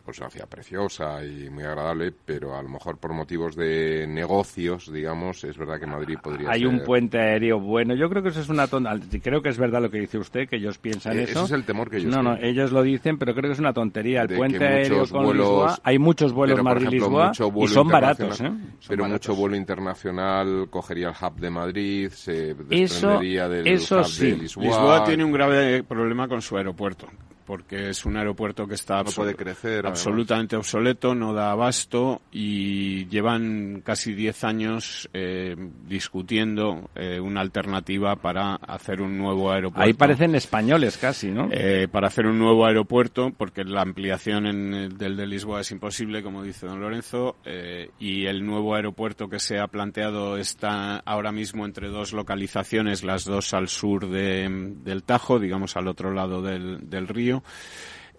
[0.04, 4.92] pues una ciudad preciosa y muy agradable, pero a lo mejor por motivos de negocios,
[4.92, 6.68] digamos, es verdad que Madrid podría Hay ser...
[6.68, 7.94] un puente aéreo bueno.
[7.94, 9.20] Yo creo que eso es una tontería.
[9.22, 11.32] Creo que es verdad lo que dice usted, que ellos piensan Eh, eso.
[11.40, 12.50] ese es el temor que ellos No, no, tienen.
[12.50, 14.22] ellos lo dicen, pero creo que es una tontería.
[14.22, 18.44] El De puente aéreo con vuelos- Lisboa, hay muchos vuelos Madrid-Lisboa y son baratos, ¿eh?
[18.44, 19.28] Son Pero baratos.
[19.28, 24.30] mucho vuelo internacional cogería el hub de Madrid, se Eso- desprendería del eso hub sí.
[24.30, 24.64] de Lisboa.
[24.66, 27.06] Lisboa tiene un grave problema con su aeropuerto,
[27.44, 29.98] porque es un aeropuerto que está No puede crecer, además.
[30.00, 35.56] absolutamente obsoleto, no da abasto y llevan casi 10 años eh,
[35.88, 39.84] discutiendo eh, una alternativa para hacer un nuevo aeropuerto.
[39.84, 41.48] Ahí parecen españoles casi, ¿no?
[41.50, 45.70] Eh, para hacer un nuevo aeropuerto, porque la ampliación en el del de Lisboa es
[45.70, 50.96] imposible, como dice don Lorenzo, eh, y el nuevo aeropuerto que se ha planteado está
[50.98, 56.12] ahora mismo entre dos localizaciones, las dos al sur de- del Tajo, digamos al otro
[56.12, 57.31] lado del, del río.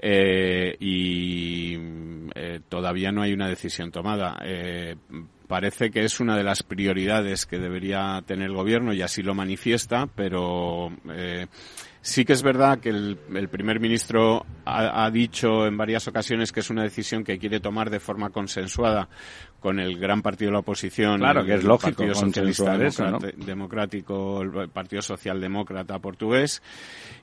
[0.05, 1.77] Eh, y
[2.35, 4.37] eh, todavía no hay una decisión tomada.
[4.43, 4.97] Eh,
[5.47, 9.33] parece que es una de las prioridades que debería tener el gobierno y así lo
[9.33, 10.91] manifiesta, pero
[12.01, 13.17] sí que es verdad que el,
[13.49, 17.99] primer ministro ha dicho en varias ocasiones que es una decisión que quiere tomar de
[17.99, 19.07] forma consensuada
[19.63, 23.09] con el gran partido de la oposición, Claro, que es el lógico Partido Socialista eso,
[23.09, 23.17] ¿no?
[23.19, 26.61] Democrático, el Partido Socialdemócrata portugués.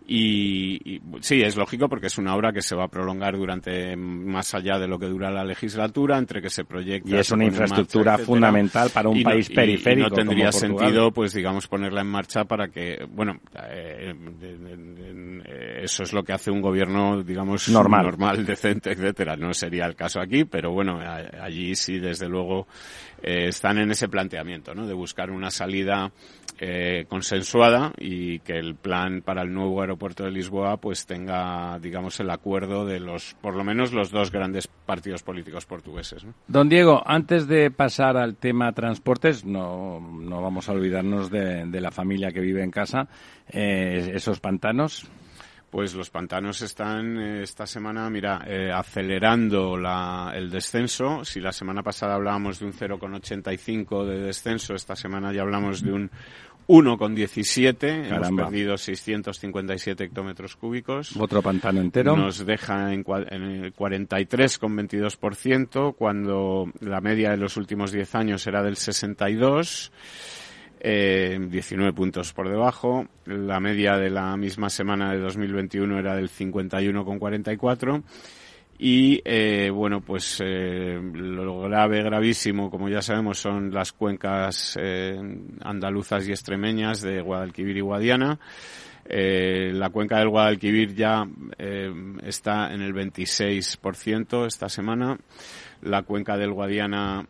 [0.06, 3.94] Y, y, sí, es lógico porque es una obra que se va a prolongar durante
[3.94, 7.10] más allá de lo que dura la legislatura, entre que se proyecta.
[7.10, 10.58] Y es una marcha, infraestructura fundamental para un Y país periférico Y no tendría como
[10.58, 16.32] sentido, pues digamos, ponerla en marcha para que, bueno, eh, eh, eso es lo que
[16.32, 18.04] hace un gobierno, digamos, Normal.
[18.06, 19.36] normal, decente, etcétera.
[19.36, 22.66] No sería el caso aquí, pero bueno, a- allí sí, desde luego,
[23.22, 24.86] eh, están en ese planteamiento, ¿no?
[24.86, 26.12] De buscar una salida
[26.58, 32.20] eh, consensuada y que el plan para el nuevo aeropuerto de Lisboa pues tenga, digamos,
[32.20, 36.26] el acuerdo de los, por lo menos los dos grandes partidos políticos portugueses.
[36.46, 41.80] Don Diego, antes de pasar al tema transportes, no, no vamos a olvidarnos de, de
[41.80, 43.08] la familia que vive en casa.
[43.48, 45.08] Eh, esos pantanos,
[45.70, 51.24] Pues los pantanos están eh, esta semana, mira, eh, acelerando la, el descenso.
[51.24, 55.92] Si la semana pasada hablábamos de un 0,85 de descenso, esta semana ya hablamos de
[55.92, 56.10] un
[56.70, 58.08] 1,17.
[58.08, 61.16] Hemos perdido 657 hectómetros cúbicos.
[61.16, 62.16] otro pantano entero.
[62.16, 68.62] Nos deja en, en el 43,22%, cuando la media de los últimos 10 años era
[68.62, 69.90] del 62,
[70.80, 73.06] eh, 19 puntos por debajo.
[73.26, 78.02] La media de la misma semana de 2021 era del 51,44.
[78.82, 85.20] Y eh, bueno, pues eh, lo grave, gravísimo, como ya sabemos, son las cuencas eh,
[85.60, 88.40] andaluzas y extremeñas de Guadalquivir y Guadiana.
[89.04, 91.26] Eh, la cuenca del Guadalquivir ya
[91.58, 95.18] eh, está en el 26% esta semana.
[95.82, 97.26] La cuenca del Guadiana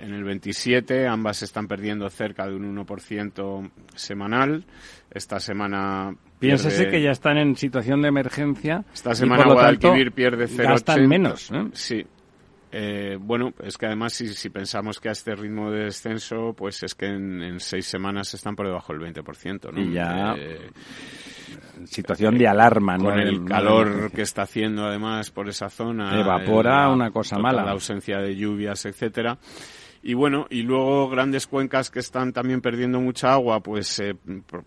[0.00, 1.06] en el 27.
[1.06, 4.64] Ambas están perdiendo cerca de un 1% semanal.
[5.10, 6.14] Esta semana.
[6.38, 8.84] Piénsese pierde- que ya están en situación de emergencia.
[8.94, 10.62] esta y, semana por lo tanto, Guadalquivir pierde 0,80.
[10.68, 11.50] Gastan menos.
[11.52, 11.64] ¿eh?
[11.72, 12.06] Sí.
[12.72, 16.80] Eh, bueno, es que además si, si pensamos que a este ritmo de descenso, pues
[16.84, 19.80] es que en, en seis semanas están por debajo del 20%, ¿no?
[19.80, 20.70] Y ya Eh,
[21.86, 23.04] Situación de alarma, ¿no?
[23.06, 26.20] con el calor que está haciendo además por esa zona.
[26.20, 27.62] Evapora la una cosa mala.
[27.70, 29.36] ausencia de lluvias, etcétera.
[30.02, 34.14] Y bueno, y luego grandes cuencas que están también perdiendo mucha agua, pues eh,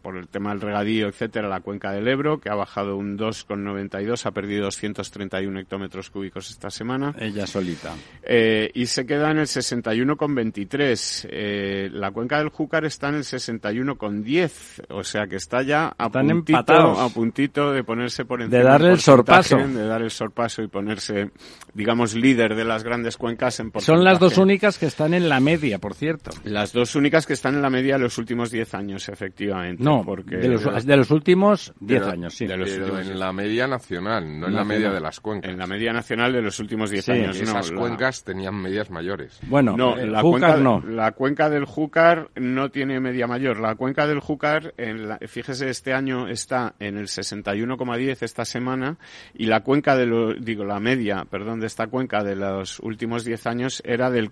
[0.02, 4.28] por, el tema del regadío, etcétera, la cuenca del Ebro, que ha bajado un 2,92,
[4.28, 7.16] ha perdido 231 hectómetros cúbicos esta semana.
[7.20, 7.96] Ella solita.
[8.22, 11.28] Eh, y se queda en el 61,23.
[11.32, 16.10] Eh, la cuenca del Júcar está en el 61,10, o sea que está ya a
[16.10, 18.60] puntito, a puntito de ponerse por encima.
[18.60, 19.58] De darle el sorpaso.
[19.58, 21.32] De dar el sorpaso y ponerse,
[21.74, 23.98] digamos, líder de las grandes cuencas en porcentaje.
[23.98, 26.32] Son las dos únicas que están en la media, por cierto.
[26.44, 29.84] Las dos únicas que están en la media de los últimos 10 años, efectivamente.
[29.84, 32.46] No, porque de los, de los últimos 10 años, sí.
[32.46, 35.52] De los en la media nacional, no en la media de las cuencas.
[35.52, 37.40] En la media nacional de los últimos 10 años.
[37.40, 39.40] Esas cuencas tenían medias mayores.
[39.48, 40.82] Bueno, no, la cuenca, no.
[40.82, 43.60] La cuenca del Júcar no tiene media mayor.
[43.60, 48.98] La cuenca del Júcar, en la, fíjese, este año está en el 61,10 esta semana
[49.34, 53.24] y la cuenca de lo, digo, la media, perdón, de esta cuenca de los últimos
[53.24, 54.32] 10 años era del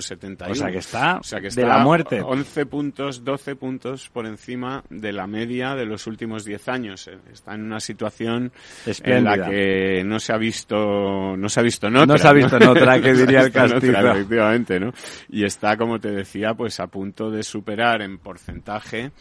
[0.00, 0.50] 49,71.
[0.50, 2.20] O sea que está, o sea que está de la muerte.
[2.22, 7.10] 11 puntos, 12 puntos por encima de la media de los últimos 10 años.
[7.32, 8.52] Está en una situación
[8.86, 12.06] en la que no se ha visto, no se ha visto en otra.
[12.06, 13.98] No se ha visto en otra, que diría el Castillo.
[13.98, 14.92] efectivamente, ¿no?
[15.28, 19.12] Y está, como te decía, pues a punto de superar en porcentaje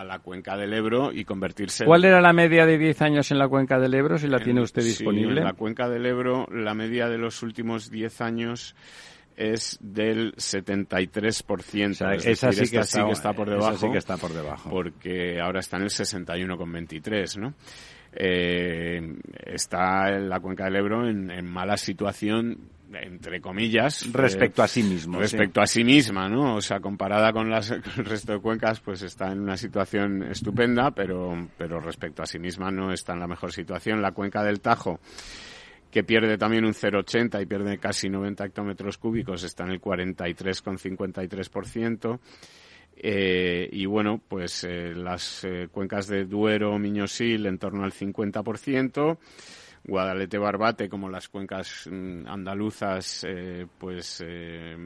[0.00, 1.84] a la cuenca del Ebro y convertirse.
[1.84, 4.62] ¿Cuál era la media de 10 años en la cuenca del Ebro, si la tiene
[4.62, 5.40] usted disponible?
[5.40, 8.74] en la cuenca del Ebro, la media de los últimos 10 años
[9.40, 11.90] es del 73%.
[11.90, 13.76] O sea, esa sí, que está, que está por debajo.
[13.78, 14.68] sí que está por debajo.
[14.68, 17.54] Porque ahora está en el 61,23, ¿no?
[18.12, 19.00] Eh,
[19.46, 25.60] está la cuenca del Ebro en, mala situación entre comillas respecto a sí mismo respecto
[25.60, 29.30] a sí misma no o sea comparada con, las, el resto de cuencas pues está
[29.30, 33.52] en una situación estupenda pero pero respecto a sí misma no está en la mejor
[33.52, 34.98] situación la cuenca del Tajo
[35.90, 42.20] que pierde también un 0,80 y pierde casi 90 hectómetros cúbicos, está en el 43,53%.
[43.02, 49.16] Eh, y bueno, pues eh, las eh, cuencas de Duero, Miñosil en torno al 50%.
[49.82, 54.22] Guadalete Barbate, como las cuencas mm, andaluzas, eh, pues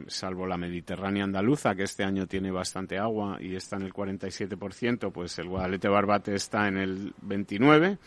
[0.07, 5.11] salvo la Mediterránea andaluza, que este año tiene bastante agua y está en el 47%,
[5.11, 7.99] pues el Guadalete Barbate está en el 29%.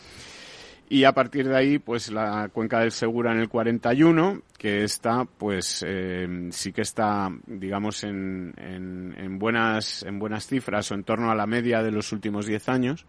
[0.90, 5.26] Y a partir de ahí, pues la cuenca del Segura en el 41, que está,
[5.26, 11.30] pues eh, sí que está, digamos, en, en, buenas, en buenas cifras o en torno
[11.30, 13.06] a la media de los últimos 10 años.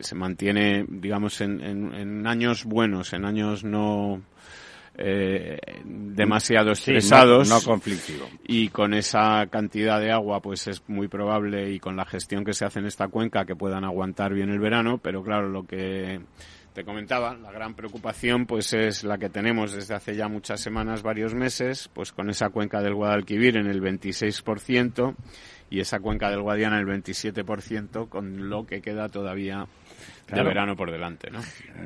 [0.00, 4.20] Se mantiene, digamos, en, en años buenos, en años no,
[4.98, 7.48] eh, demasiado estresados.
[7.48, 8.26] no, conflictivo.
[8.46, 12.54] Y con esa cantidad de agua, pues es muy probable y con la gestión que
[12.54, 16.20] se hace en esta cuenca que puedan aguantar bien el verano, pero claro, lo que
[16.76, 21.02] te comentaba, la gran preocupación pues es la que tenemos desde hace ya muchas semanas,
[21.02, 25.14] varios meses, pues con esa cuenca del Guadalquivir en el 26%
[25.70, 29.66] y esa cuenca del Guadiana en el 27% con lo que queda todavía
[30.30, 31.40] de verano por delante, ¿no?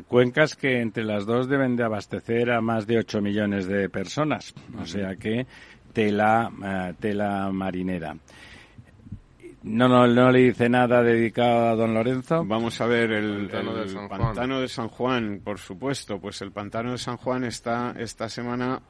[0.09, 4.53] Cuencas que entre las dos deben de abastecer a más de 8 millones de personas,
[4.77, 5.47] o sea que
[5.93, 8.17] tela, eh, tela marinera.
[9.63, 12.45] No, no, no le dice nada dedicado a don Lorenzo.
[12.45, 13.49] Vamos a ver el,
[14.09, 16.19] pantano, de San Juan, por supuesto.
[16.19, 18.81] Pues el pantano de San Juan está esta semana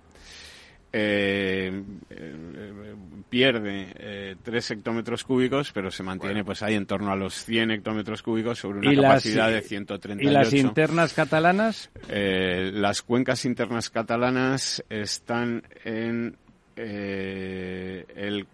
[0.93, 2.95] eh, eh,
[3.29, 7.73] pierde 3 eh, hectómetros cúbicos, pero se mantiene pues ahí en torno a los 100
[7.73, 10.29] hectómetros cúbicos sobre una capacidad de 138.
[10.29, 11.91] ¿Y las internas catalanas?
[12.09, 16.37] las cuencas internas catalanas están en
[16.77, 18.47] el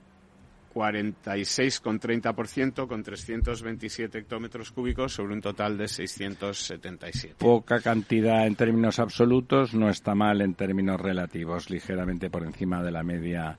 [0.77, 7.37] 46,30% con 327 hectómetros cúbicos sobre un total de 677.
[7.39, 12.91] Poca cantidad en términos absolutos, no está mal en términos relativos, ligeramente por encima de
[12.91, 13.57] la media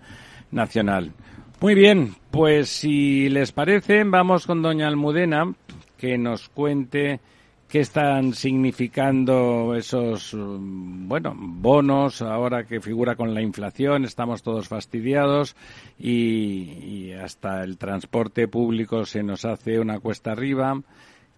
[0.51, 1.11] nacional.
[1.59, 5.55] Muy bien, pues si les parece, vamos con doña Almudena
[5.97, 7.19] que nos cuente
[7.67, 14.05] ¿Qué están significando esos, mm, bueno, bonos ahora que figura con la inflación?
[14.05, 15.53] Estamos todos fastidiados
[15.99, 20.81] y, hasta el transporte público se nos hace una cuesta arriba.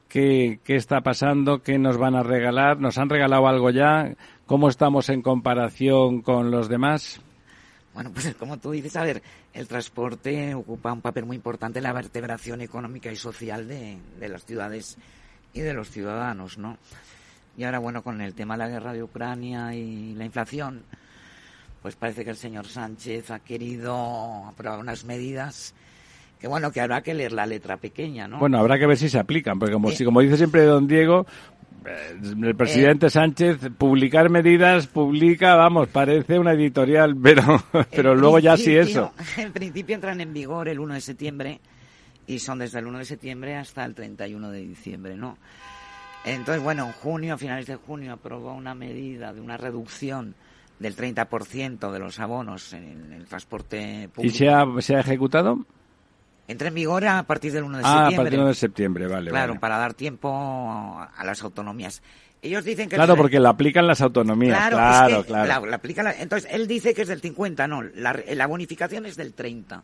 [0.07, 1.63] ¿Qué, ¿Qué está pasando?
[1.63, 2.79] ¿Qué nos van a regalar?
[2.79, 4.13] ¿Nos han regalado algo ya?
[4.45, 7.21] ¿Cómo estamos en comparación con los demás?
[7.95, 11.83] Bueno, pues como tú dices, a ver, el transporte ocupa un papel muy importante en
[11.83, 14.95] la vertebración económica y social de, de las ciudades
[15.53, 16.77] y de los ciudadanos, ¿no?
[17.57, 20.83] Y ahora, bueno, con el tema de la guerra de Ucrania y la inflación,
[21.81, 25.73] pues parece que el señor Sánchez ha querido aprobar unas medidas
[26.39, 28.39] Que bueno, que habrá que leer la letra pequeña, ¿no?
[28.39, 29.95] Bueno, habrá que ver si se aplican, porque como, Eh.
[29.95, 31.25] si, como dice siempre don Diego,
[31.85, 37.43] eh, el presidente Sánchez, publicar medidas, publica, vamos, parece una editorial, pero,
[37.91, 39.11] pero luego ya sí eso.
[39.35, 41.59] En principio entran en vigor el 1 de septiembre
[42.29, 45.37] y son desde el 1 de septiembre hasta el 31 de diciembre, ¿no?
[46.25, 50.35] Entonces, bueno, en junio, a finales de junio, aprobó una medida de una reducción
[50.79, 54.37] del 30% de los abonos en el transporte ¿Y público.
[54.37, 55.65] se ha, se ha ejecutado?
[56.47, 58.15] Entra en vigor a partir del 1 de Ah, a septiembre.
[58.17, 59.29] partir del 1 de septiembre, vale.
[59.31, 59.59] Claro, vale.
[59.59, 62.01] para dar tiempo a las autonomías.
[62.41, 65.65] Ellos dicen que Claro, porque la aplican las autonomías, Claro, claro, es que claro.
[65.65, 69.33] la- la- entonces, él dice que es del 50, no, la, la bonificación es del
[69.33, 69.83] 30.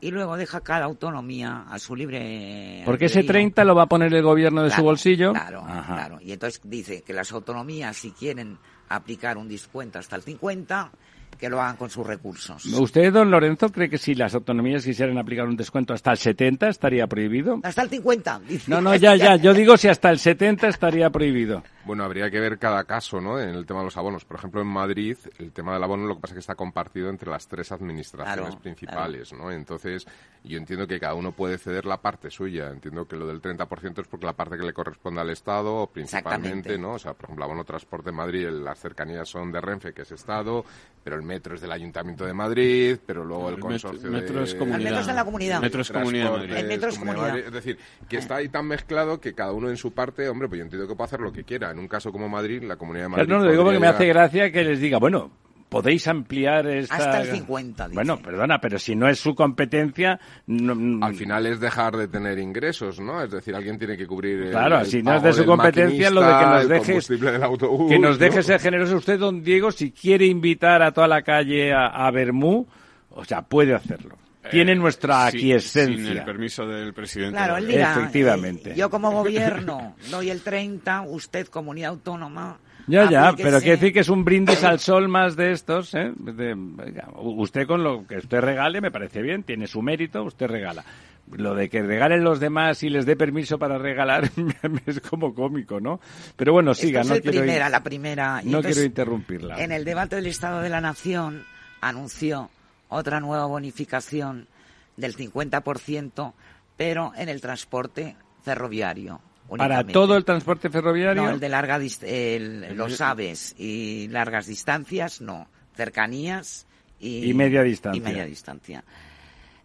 [0.00, 2.82] Y luego deja cada autonomía a su libre...
[2.84, 3.40] Porque ese albedrío.
[3.40, 5.32] 30 lo va a poner el gobierno de su bolsillo.
[5.32, 5.94] Claro, Ajá.
[5.94, 6.18] claro.
[6.20, 10.90] Y entonces dice que las autonomías, si quieren aplicar un descuento hasta el 50,
[11.38, 12.64] que lo hagan con sus recursos.
[12.64, 16.68] ¿Usted, don Lorenzo, cree que si las autonomías quisieran aplicar un descuento hasta el 70
[16.68, 17.60] estaría prohibido?
[17.62, 18.70] Hasta el 50, dice.
[18.70, 19.36] No, no, ya, ya.
[19.42, 21.62] Yo digo si hasta el 70 estaría prohibido.
[21.86, 23.38] Bueno, habría que ver cada caso, ¿no?
[23.40, 24.24] En el tema de los abonos.
[24.24, 27.08] Por ejemplo, en Madrid, el tema del abono lo que pasa es que está compartido
[27.08, 29.50] entre las tres administraciones Claro, principales, ¿no?
[29.52, 30.04] Entonces,
[30.42, 32.70] yo entiendo que cada uno puede ceder la parte suya.
[32.70, 36.76] Entiendo que lo del 30% es porque la parte que le corresponde al Estado, principalmente.
[36.76, 36.94] ¿no?
[36.94, 40.10] O sea, por ejemplo, abono transporte en Madrid, las cercanías son de Renfe, que es
[40.12, 40.64] Estado,
[41.04, 44.38] pero el metro es del Ayuntamiento de Madrid, pero luego el, El consorcio metro- metro
[44.40, 44.44] de...
[44.44, 44.78] es comunidad.
[44.78, 45.56] El metro es de la comunidad.
[45.56, 46.64] El metro es comunidad de Transportes, Madrid.
[46.64, 47.38] El metro es comunidad.
[47.38, 47.78] Es decir,
[48.08, 50.88] que está ahí tan mezclado que cada uno en su parte, hombre, pues yo entiendo
[50.88, 51.72] que puede hacer lo que quiera.
[51.76, 53.28] En un caso como Madrid, la Comunidad de Madrid...
[53.28, 55.30] no, lo digo porque me hace gracia que les diga, bueno,
[55.68, 56.96] podéis ampliar esta...
[56.96, 57.94] Hasta el 50, dice.
[57.94, 60.18] Bueno, perdona, pero si no es su competencia...
[60.46, 63.22] no- Al final es dejar de tener ingresos, ¿no?
[63.22, 66.08] Es decir, alguien tiene que cubrir el, Claro, el si no es de su competencia,
[66.08, 68.24] lo de que nos dejes- combustible del autobús, que nos ¿no?
[68.24, 72.10] deje ser generoso usted, don Diego, si quiere invitar a toda la calle a, a
[72.10, 72.66] Bermú,
[73.10, 74.16] o sea, puede hacerlo.
[74.50, 75.96] Tiene Eh, nuestra sin- aquiescencia.
[76.08, 77.36] Sin el permiso del presidente.
[77.36, 77.70] Claro, él ¿no?
[77.70, 78.70] dirá, Efectivamente.
[78.72, 82.58] eh, yo como gobierno doy el 30, usted comunidad autónoma...
[82.88, 86.12] Ya, ya, pero quiere decir que es un brindis al sol más de estos, ¿eh?
[86.16, 90.46] De- venga, usted con lo que usted regale me parece bien, tiene su mérito, usted
[90.46, 90.84] regala.
[91.32, 94.30] Lo de que regalen los demás y les dé permiso para regalar
[94.86, 95.98] es como cómico, ¿no?
[96.36, 98.40] Pero bueno, Esto siga, es no el quiero, primera, la primera.
[98.44, 99.60] Y no entonces, quiero interrumpirla.
[99.60, 101.42] En el debate del Estado de la Nación
[101.80, 102.50] anunció
[102.88, 104.48] otra nueva bonificación
[104.96, 106.32] del 50%,
[106.76, 109.20] pero en el transporte ferroviario.
[109.56, 111.22] Para todo el transporte ferroviario.
[111.22, 115.48] No, el de larga el- los aves y largas distancias, no.
[115.76, 116.66] Cercanías
[116.98, 117.98] y, Y media distancia.
[117.98, 118.84] Y media distancia.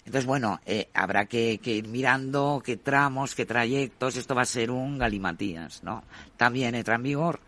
[0.05, 4.17] Entonces, bueno, eh, habrá que, que ir mirando qué tramos, qué trayectos.
[4.17, 6.03] Esto va a ser un galimatías, ¿no?
[6.37, 7.39] También entra en vigor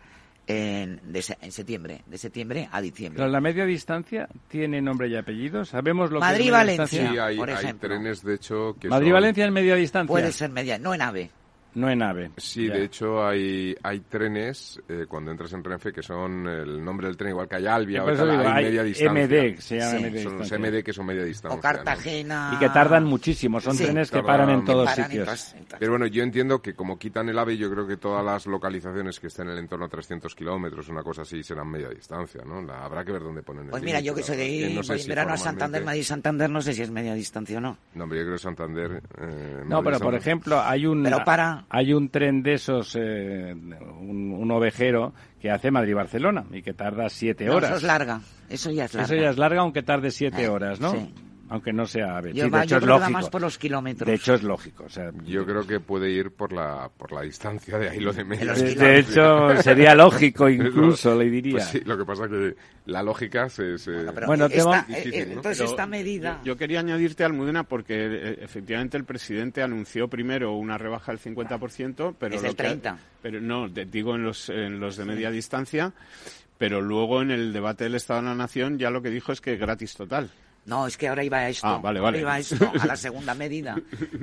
[0.46, 3.18] en, de en septiembre, de septiembre a diciembre.
[3.18, 5.64] Pero la media distancia tiene nombre y apellido.
[5.64, 6.86] ¿Sabemos lo que es Madrid-Valencia.
[7.12, 7.88] Sí, hay, por hay ejemplo.
[7.88, 10.08] trenes, de hecho, que son- Madrid-Valencia en media distancia.
[10.12, 11.30] Puede ser media, no en ave.
[11.74, 12.30] No en AVE.
[12.36, 12.74] Sí, Ya.
[12.74, 17.16] de hecho hay, hay trenes eh, cuando entras en Renfe que son el nombre del
[17.16, 19.24] tren, igual que hay Albia, o tal, digo, hay, hay media distancia.
[19.26, 20.02] MD, se llama Sí.
[20.02, 20.52] media Son los.
[20.52, 21.54] MD que son media distancia.
[21.54, 21.62] O ¿no?
[21.62, 22.52] Cartagena.
[22.54, 23.60] Y que tardan muchísimo.
[23.60, 23.84] Son Sí.
[23.84, 25.54] trenes que paran en todos Paran en sitios.
[25.54, 28.24] en todas- Pero bueno, yo entiendo que como quitan el AVE, yo creo que todas
[28.24, 31.88] las localizaciones que estén en el entorno a 300 kilómetros, una cosa así, serán media
[31.88, 32.62] distancia, ¿no?
[32.62, 34.68] La- habrá que ver dónde ponen el Pues mira, yo que soy de verdad.
[34.68, 37.58] ahí, no sé en si verano a Santander, Madrid-Santander, no sé si es media distancia
[37.58, 37.76] o no.
[37.94, 39.02] No, hombre, yo creo que Santander...
[39.20, 43.54] eh, No, pero por ejemplo, hay un Pero para- hay un tren de esos, eh,
[43.54, 47.70] un, un ovejero que hace Madrid-Barcelona y que tarda siete No, horas.
[47.70, 48.20] eso es larga.
[48.48, 49.14] Eso ya es larga.
[49.14, 50.92] Eso ya es larga, aunque tarde siete Eh, horas, ¿no?
[50.92, 51.12] sí.
[51.50, 52.32] Aunque no sea AVE.
[52.32, 53.18] Yo, Sí, va- de hecho yo es creo que va lógico.
[53.20, 54.06] más por los kilómetros.
[54.06, 54.84] De hecho es lógico.
[54.84, 58.12] O sea, Yo creo que puede ir por la, por la distancia, de ahí lo
[58.14, 58.92] de media los de, distancia.
[58.92, 58.98] de
[59.52, 61.52] hecho sería lógico Es lo- incluso, le diría.
[61.52, 62.54] Pues sí, lo que pasa que
[62.86, 63.76] la lógica se...
[63.76, 65.32] se- Bueno, pero Bueno, esta- tema- eh, Difícil, eh, ¿no?
[65.34, 66.38] entonces Pero esta medida...
[66.42, 71.20] Yo, yo quería añadirte, Almudena, porque eh, efectivamente el presidente anunció primero una rebaja del
[71.20, 72.34] 50%, pero...
[72.36, 72.98] Es lo del que- 30.
[73.20, 75.92] pero no, de- digo en los, en los de media distancia,
[76.56, 79.40] pero luego en el debate del Estado de la Nación ya lo que dijo es
[79.42, 80.30] que gratis total.
[80.66, 81.66] No, es que ahora iba a esto.
[81.66, 82.20] Ah, vale, vale.
[82.20, 83.74] iba a esto, a la segunda medida.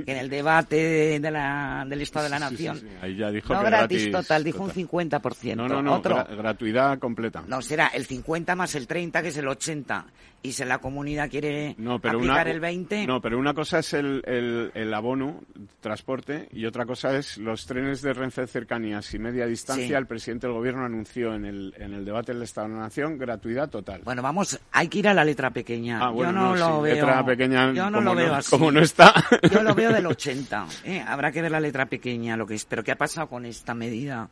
[0.06, 2.80] Que en el debate de la, del Estado de la Sí, sí, Nación...
[2.80, 4.78] sí, Ahí ya dijo No que gratis, gratis total, dijo total.
[4.84, 5.56] un 50%.
[5.56, 7.44] No, no, no, Otro, gra- gratuidad completa.
[7.48, 10.06] no, será el 50 más el 30, que es el 80.
[10.44, 13.06] Y si la comunidad quiere No, pero aplicar una, el 20...
[13.06, 15.42] No, pero una cosa es el, el, el abono,
[15.82, 19.98] transporte, y otra cosa es los trenes de Renfe cercanías y media distancia.
[20.00, 23.20] El presidente del gobierno anunció en el, en el debate del Estado de la Nación
[23.20, 24.02] gratuidad total.
[24.04, 26.00] Bueno, vamos, hay que ir a la letra pequeña.
[26.04, 26.96] Ah, bueno, yo no, no, lo veo.
[26.96, 28.50] letra pequeña, yo no como lo veo no- así.
[28.52, 29.14] como no está.
[29.52, 30.68] Yo lo veo del 80.
[30.86, 31.04] ¿eh?
[31.08, 32.66] Habrá que ver la letra pequeña, lo que es.
[32.66, 34.30] Pero ¿qué ha pasado con esta medida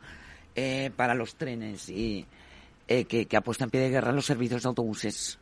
[0.55, 2.25] eh, para los trenes y
[2.87, 5.37] eh, que, que ha puesto en pie de guerra los servicios de autobuses?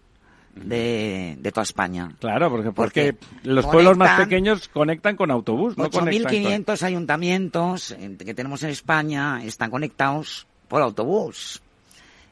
[0.55, 2.09] de, de toda España.
[2.19, 6.51] Claro, porque, Porque porque los pueblos más pequeños conectan con autobús, no conectan con...
[6.51, 11.61] 8.500 ayuntamientos eh, que tenemos en España están conectados por autobús.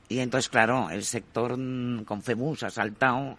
[0.10, 3.38] Y entonces, claro, el sector mm, con FEBUS ha saltado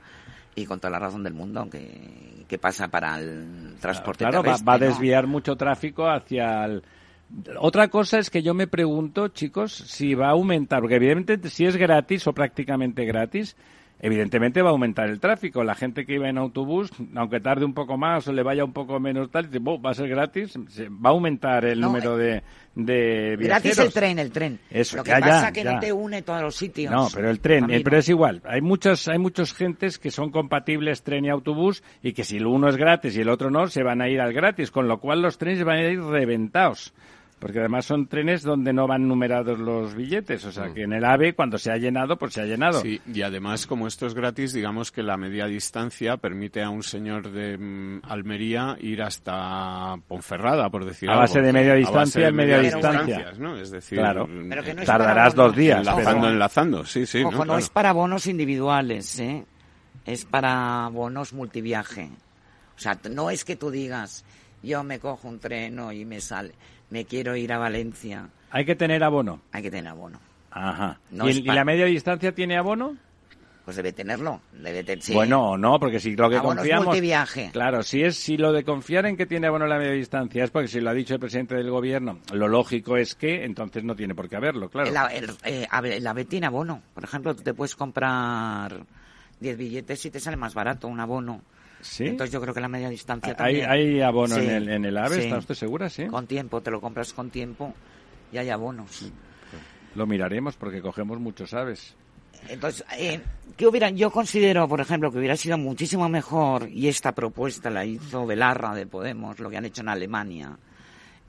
[0.57, 4.43] y con toda la razón del mundo que, que pasa para el transporte Claro, va,
[4.43, 4.67] terrestre.
[4.67, 4.87] va a ¿no?
[4.87, 6.83] desviar mucho tráfico hacia el...
[7.59, 11.67] Otra cosa es que yo me pregunto, chicos, si va a aumentar, porque evidentemente si
[11.67, 13.57] es gratis o prácticamente gratis,
[14.01, 15.65] evidentemente va a aumentar el tráfico.
[15.65, 18.73] La gente que iba en autobús, aunque tarde un poco más o le vaya un
[18.73, 22.17] poco menos tal, dice, "Bo, va a ser gratis, va a aumentar el No, número
[22.17, 22.43] de,
[22.75, 23.49] de viajeros.
[23.49, 24.61] Gratis el tren, el tren.
[24.71, 25.73] Eso, Lo que ya, pasa que ya.
[25.75, 26.93] no te une todos los sitios.
[26.93, 27.79] No, pero el tren, Camino.
[27.79, 28.43] eh, pero es igual.
[28.45, 32.47] Hay muchos, hay muchos gentes que son compatibles tren y autobús y que si el
[32.47, 34.99] uno es gratis y el otro no, se van a ir al gratis, con lo
[35.01, 36.93] cual los trenes van a ir reventados.
[37.39, 41.05] Porque además son trenes donde no van numerados los billetes, o sea que en el
[41.05, 42.81] AVE cuando se ha llenado, pues se ha llenado.
[42.81, 46.83] Sí, y además, como esto es gratis, digamos que la media distancia permite a un
[46.83, 51.23] señor de mm, Almería ir hasta Ponferrada, por decir A algo.
[51.25, 53.33] base de media A distancia base en media distancia.
[53.39, 53.57] ¿no?
[53.59, 54.27] Es decir, Claro.
[54.27, 55.79] mm, Pero que no es Tardarás dos días.
[55.81, 55.93] bonos.
[55.99, 57.19] enlazando, pero- enlazando, sí, sí.
[57.23, 57.39] Ojo, ¿no?
[57.39, 57.59] no Claro.
[57.59, 59.45] es para bonos individuales, ¿eh?
[60.07, 62.11] Es para bonos multiviaje.
[62.77, 64.25] O sea, no es que tú digas,
[64.63, 66.53] yo me cojo un tren y me sale,
[66.91, 68.29] me quiero ir a Valencia.
[68.51, 69.41] Hay que tener abono.
[69.53, 70.19] Hay que tener abono.
[70.51, 70.99] Ajá.
[71.11, 72.97] No ¿Y, es el- y pa- la media distancia tiene abono?
[73.65, 74.41] Pues debe tenerlo.
[74.53, 75.13] Debe te- sí.
[75.13, 76.87] Bueno, no, porque si lo que Abonos confiamos...
[76.87, 77.51] multiviaje.
[77.53, 80.51] Claro, si es si lo de confiar en que tiene abono la media distancia es
[80.53, 83.97] porque si lo ha dicho el presidente del gobierno, lo lógico es que entonces no
[83.97, 84.89] tiene por qué haberlo, claro.
[84.89, 85.67] El, a- el, eh,
[85.97, 86.81] el AVE tiene abono.
[86.95, 88.85] Por ejemplo, tú te puedes comprar
[89.41, 91.43] 10 billetes y te sale más barato un abono.
[91.87, 92.07] ¿Sí?
[92.07, 93.71] Entonces yo creo que la media distancia ¿Hay, también.
[93.71, 95.15] hay abono Sí, en, el, en el AVE?
[95.17, 95.21] sí.
[95.23, 95.89] ¿Está usted segura?
[95.89, 96.07] Sí.
[96.07, 97.75] Con tiempo, te lo compras con tiempo
[98.33, 99.11] y hay abonos.
[99.95, 101.95] Lo miraremos porque cogemos muchos aves.
[102.49, 103.21] Entonces, eh,
[103.57, 107.85] ¿qué hubiera, yo considero, por ejemplo, que hubiera sido muchísimo mejor, y esta propuesta la
[107.87, 110.59] hizo Belarra de Podemos, lo que han hecho en Alemania,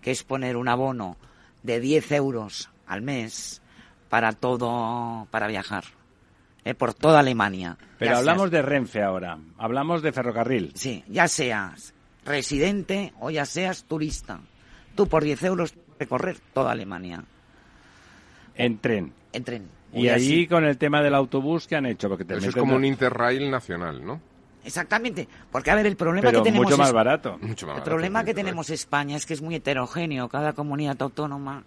[0.02, 1.16] que es poner un abono
[1.64, 3.62] de 10 euros al mes
[4.10, 5.86] para todo, para viajar,
[6.70, 7.78] eh, por toda Alemania.
[7.98, 10.72] Pero Ya hablamos seas- de Renfe ahora, hablamos de ferrocarril.
[10.76, 11.94] Sí, ya seas
[12.26, 14.40] residente o ya seas turista.
[14.96, 17.24] Tú por 10 euros recorrer toda Alemania
[18.56, 19.14] En tren.
[19.34, 19.68] en tren.
[19.94, 22.76] Y allí con el tema del autobús que han hecho, porque te Eso es como
[22.76, 24.20] un Interrail nacional, ¿no?
[24.66, 27.38] Exactamente, porque a ver, el problema pero que tenemos mucho más es- barato.
[27.42, 30.28] Mucho más El barato problema que tenemos España es que es muy heterogéneo.
[30.28, 31.64] Cada comunidad autónoma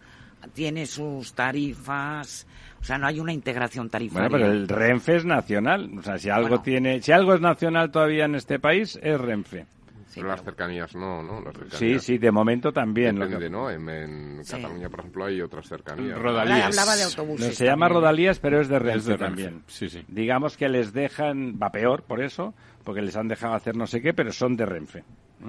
[0.52, 2.46] tiene sus tarifas.
[2.80, 4.28] O sea, no hay una integración tarifaria.
[4.28, 5.90] Bueno, pero el Renfe es nacional.
[5.98, 6.62] O sea, si algo Bueno.
[6.62, 9.66] tiene, si algo es nacional todavía en este país es Renfe.
[10.08, 11.40] Sí, Pero las cercanías no, ¿no?
[11.40, 13.16] Las Sí, cercanías sí, de momento también.
[13.16, 13.70] lo Depende, que- ¿no?
[13.70, 14.56] En, en Sí.
[14.56, 16.18] Cataluña, por ejemplo, hay otras cercanías.
[16.18, 16.66] Rodalías.
[16.66, 17.54] Hablaba de No, autobuses.
[17.54, 17.88] se llama.
[17.88, 19.62] Rodalías, pero es de Renfe Es de Renfe, también.
[19.68, 20.02] sí, sí.
[20.08, 24.00] Digamos que les dejan, va peor por eso, porque les han dejado hacer no sé
[24.02, 25.04] qué, pero son de Renfe.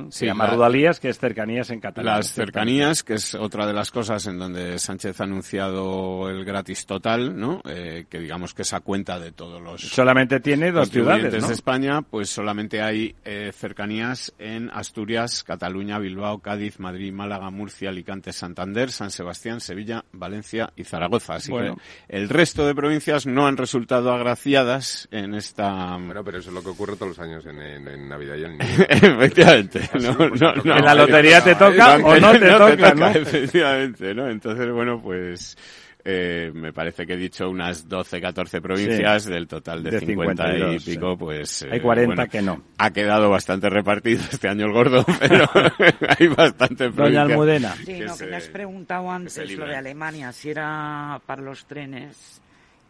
[0.10, 2.18] Se Sí, llama la- Rodalías, que es cercanías en catalán.
[2.18, 6.86] Las cercanías, que es otra de las cosas en donde Sánchez ha anunciado el gratis
[6.86, 7.62] total, ¿no?
[7.66, 11.48] Eh, que digamos que es a cuenta de todos los Solamente tiene dos ciudades, ¿no?
[11.48, 17.89] de España, pues solamente hay eh, cercanías en Asturias, Cataluña, Bilbao, Cádiz, Madrid, Málaga, Murcia,
[17.89, 21.36] Alicante, Santander, San Sebastián, Sevilla, Valencia y Zaragoza.
[21.36, 21.76] Así Bueno.
[21.76, 25.98] que el resto de provincias no han resultado agraciadas en esta...
[25.98, 28.44] Bueno, pero eso es lo que ocurre todos los años en, en- en Navidad y
[28.46, 28.58] en
[28.89, 29.80] Efectivamente.
[29.93, 30.77] Así, No, no, no.
[30.77, 33.07] En la lotería te toca o no te no toca, ¿no?
[33.09, 34.29] Efectivamente, ¿no?
[34.29, 35.57] Entonces, bueno, pues
[36.03, 40.43] eh, me parece que he dicho unas 12, 14 provincias del total de, De 50
[40.45, 41.17] 52, y pico, sí.
[41.19, 41.63] pues...
[41.63, 42.63] Hay eh, 40 bueno, que no.
[42.77, 45.45] Ha quedado bastante repartido este año el gordo, pero
[46.19, 47.75] hay bastante Doña provincias Almudena.
[47.75, 51.41] Sí, que no, se- que me has preguntado antes lo de Alemania, si era para
[51.41, 52.41] los trenes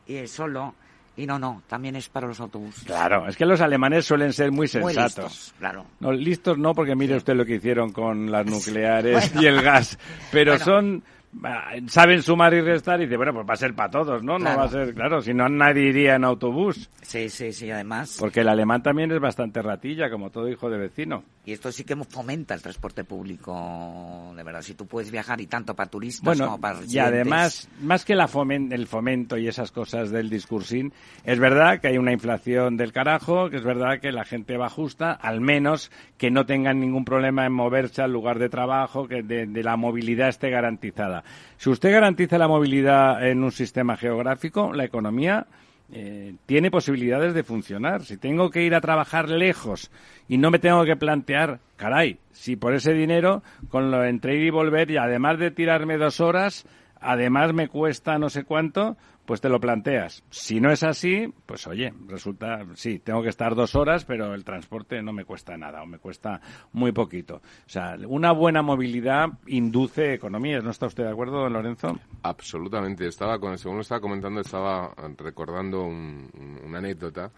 [0.07, 0.75] y solo.
[1.21, 2.83] Y no, no, también es para los autobuses.
[2.83, 5.25] Claro, es que los alemanes suelen ser muy Muy sensatos.
[5.25, 5.85] listos, claro.
[5.99, 9.99] No, listos no, porque mire usted lo que hicieron con las nucleares y el gas.
[10.31, 10.65] Pero Bueno.
[10.65, 11.03] son.
[11.43, 14.39] ah, Saben sumar y restar y dice, bueno, pues va a ser para todos, ¿no?
[14.39, 16.89] No va a ser, claro, si no nadie iría en autobús.
[17.03, 18.17] Sí, sí, sí, además.
[18.19, 21.23] Porque el alemán también es bastante ratilla, como todo hijo de vecino.
[21.43, 24.61] Y esto sí que fomenta el transporte público, de verdad.
[24.61, 27.07] Si tú puedes viajar y tanto para turistas Bueno, como para y residentes.
[27.13, 31.87] además, más que la fomen- el fomento y esas cosas del discursín, es verdad que
[31.87, 35.91] hay una inflación del carajo, que es verdad que la gente va justa, al menos
[36.17, 39.77] que no tengan ningún problema en moverse al lugar de trabajo, que de, de la
[39.77, 41.23] movilidad esté garantizada.
[41.57, 45.47] Si usted garantiza la movilidad en un sistema geográfico, la economía
[45.93, 48.03] eh, tiene posibilidades de funcionar.
[48.03, 49.91] Si tengo que ir a trabajar lejos
[50.27, 54.43] y no me tengo que plantear, caray, si por ese dinero, con lo entre ir
[54.43, 56.65] y volver, y además de tirarme dos horas,
[57.01, 58.95] además me cuesta no sé cuánto,
[59.25, 60.23] pues te lo planteas.
[60.29, 64.43] Si no es así, pues oye, resulta, sí, tengo que estar dos horas, pero el
[64.43, 66.41] transporte no me cuesta nada o me cuesta
[66.73, 67.35] muy poquito.
[67.35, 70.63] O sea, una buena movilidad induce economías.
[70.63, 71.99] ¿No está usted de acuerdo, don Lorenzo?
[72.23, 73.07] Absolutamente.
[73.07, 77.31] Estaba, con, según lo estaba comentando, estaba recordando una anécdota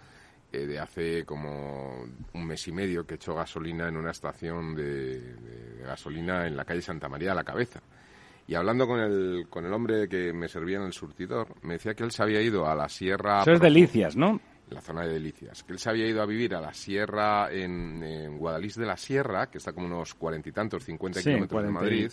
[0.54, 4.76] eh, de hace como un mes y medio que he hecho gasolina en una estación
[4.76, 7.82] de, gasolina en la calle Santa María de la Cabeza.
[8.48, 11.94] Y hablando con el, con el hombre que me servía en el surtidor, me decía
[11.94, 13.42] que él se había ido a la sierra...
[13.42, 14.40] Eso es delicias, ¿no?
[14.74, 18.38] La zona de Delicias, que él se había ido a vivir a la sierra en,
[18.38, 22.12] Guadalís de la Sierra, que está como unos cuarenta y tantos, cincuenta kilómetros de Madrid.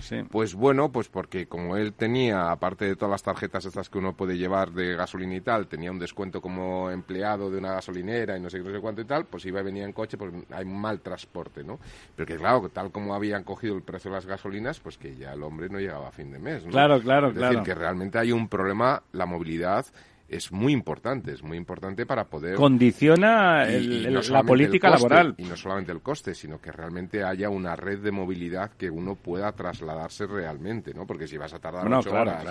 [0.00, 0.22] Sí.
[0.30, 4.14] Pues bueno, pues porque como él tenía, aparte de todas las tarjetas estas que uno
[4.14, 8.40] puede llevar de gasolina y tal, tenía un descuento como empleado de una gasolinera y
[8.40, 10.32] no sé qué, no sé cuánto y tal, pues iba y venía en coche, pues
[10.50, 11.78] hay mal transporte, ¿no?
[12.14, 15.32] Pero que claro, tal como habían cogido el precio de las gasolinas, pues que ya
[15.32, 16.70] el hombre no llegaba a fin de mes, ¿no?
[16.70, 17.58] Claro, claro, es claro.
[17.58, 19.86] decir, que realmente hay un problema, la movilidad
[20.32, 22.56] es muy importante, es muy importante para poder...
[22.56, 25.34] Condiciona la política laboral.
[25.36, 29.14] Y no solamente el coste, sino que realmente haya una red de movilidad que uno
[29.14, 31.06] pueda trasladarse realmente, ¿no?
[31.06, 32.44] Porque si vas a tardar no, ocho horas...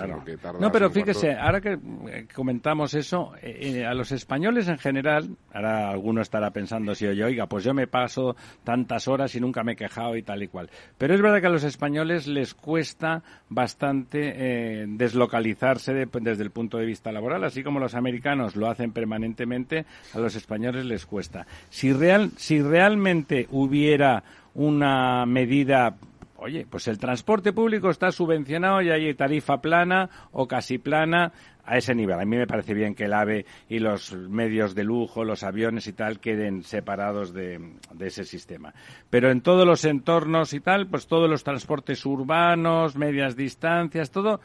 [0.60, 5.36] no, pero fíjese, ahora que eh, comentamos eso, eh, eh, a los españoles en general,
[5.52, 9.64] ahora alguno estará pensando si oye, oiga, pues yo me paso tantas horas y nunca
[9.64, 10.70] me he quejado y tal y cual.
[10.98, 16.86] Pero es verdad que a los españoles les cuesta bastante deslocalizarse desde el punto de
[16.86, 21.46] vista laboral, así como como los americanos lo hacen permanentemente, a los españoles les cuesta.
[21.70, 25.94] Si, real, si realmente hubiera una medida
[26.36, 31.32] oye, pues el transporte público está subvencionado y hay tarifa plana o casi plana
[31.64, 32.18] a ese nivel.
[32.18, 35.86] A mí me parece bien que el AVE y los medios de lujo, los aviones
[35.86, 37.60] y tal, queden separados de,
[38.00, 38.74] ese sistema.
[39.10, 44.40] Pero en todos los entornos y tal, pues todos los transportes urbanos, medias distancias, todo,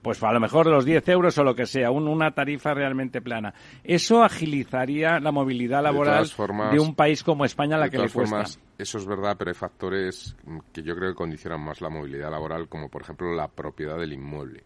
[0.00, 3.52] pues a lo mejor los 10 euros o lo que sea, una tarifa realmente plana.
[3.84, 6.26] Eso agilizaría la movilidad laboral
[6.70, 8.44] de, un país como España a la que le cuesta.
[8.78, 10.36] eso es verdad, pero hay factores
[10.72, 14.12] que yo creo que condicionan más la movilidad laboral, como por ejemplo la propiedad del
[14.12, 14.64] inmueble.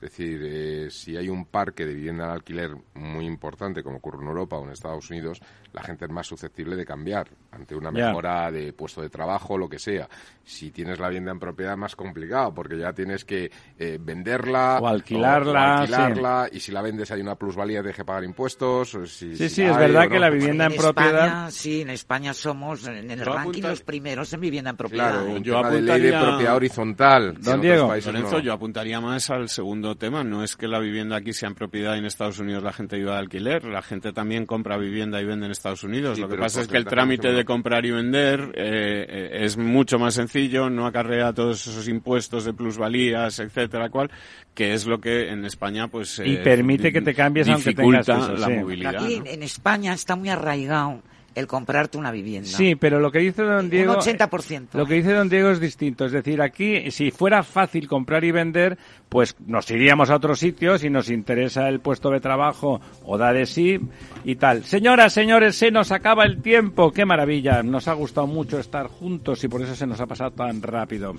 [0.00, 4.22] Es decir, eh, si hay un parque de vivienda al alquiler muy importante, como ocurre
[4.22, 5.40] en Europa o en Estados Unidos,
[5.72, 9.68] la gente es más susceptible de cambiar ante una mejora de puesto de trabajo, lo
[9.68, 10.08] que sea.
[10.44, 14.86] Si tienes la vivienda en propiedad, más complicado, porque ya tienes que eh, venderla o
[14.86, 15.80] alquilarla.
[15.80, 18.96] alquilarla y si la vendes hay una plusvalía, de que pagar impuestos.
[19.06, 21.50] sí, sí, es verdad que la vivienda en, propiedad.
[21.50, 25.24] sí, en España somos en el ranking los primeros en vivienda en propiedad.
[25.24, 26.18] Claro, yo apuntaría...
[26.18, 27.36] de propiedad horizontal.
[27.40, 30.24] Don Diego, yo apuntaría más al segundo tema.
[30.24, 32.96] No es que la vivienda aquí sea en propiedad y en Estados Unidos la gente
[32.96, 33.64] viva de alquiler.
[33.64, 36.18] La gente también compra vivienda y vende en Estados Unidos.
[36.18, 39.98] Lo que pasa es que el trámite de comprar y vender eh, eh, es mucho
[39.98, 44.10] más sencillo, no acarrea todos esos impuestos de plusvalías, etcétera, cual,
[44.54, 48.48] que es lo que en España pues y permite que te cambies aunque tengas la
[48.48, 49.04] movilidad.
[49.04, 51.02] Aquí en España está muy arraigado
[51.34, 52.48] el comprarte una vivienda.
[52.48, 53.94] Sí, pero lo que dice don Diego...
[53.94, 54.68] Un 80%.
[54.72, 56.04] Lo que dice don Diego es distinto.
[56.04, 58.76] Es decir, aquí, si fuera fácil comprar y vender,
[59.08, 63.32] pues nos iríamos a otros sitios y nos interesa el puesto de trabajo o da
[63.32, 63.78] de sí
[64.24, 64.64] y tal.
[64.64, 66.90] Señoras, señores, se nos acaba el tiempo.
[66.90, 67.62] ¡Qué maravilla!
[67.62, 71.14] Nos ha gustado mucho estar juntos y por eso se nos ha pasado tan rápido.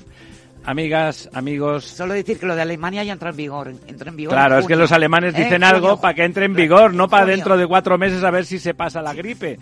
[0.66, 1.86] Amigas, amigos.
[1.86, 3.74] Solo decir que lo de Alemania ya entra en vigor.
[3.88, 5.44] Entra en vigor claro, es que los alemanes ¿Eh?
[5.44, 8.46] dicen algo para que entre en vigor, no para dentro de cuatro meses a ver
[8.46, 9.58] si se pasa la gripe.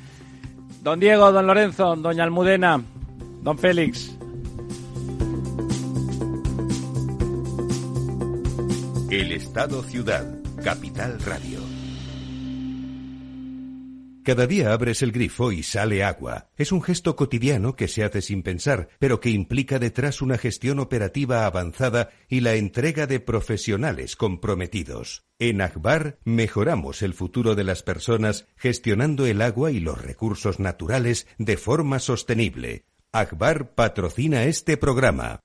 [0.82, 2.82] Don Diego, don Lorenzo, doña Almudena,
[3.42, 4.16] don Félix.
[9.10, 10.26] El Estado Ciudad,
[10.64, 11.67] Capital Radio.
[14.28, 16.50] Cada día abres el grifo y sale agua.
[16.58, 20.80] Es un gesto cotidiano que se hace sin pensar, pero que implica detrás una gestión
[20.80, 25.24] operativa avanzada y la entrega de profesionales comprometidos.
[25.40, 31.26] En Akbar mejoramos el futuro de las personas gestionando el agua y los recursos naturales
[31.38, 32.84] de forma sostenible.
[33.14, 35.40] Akbar patrocina este programa.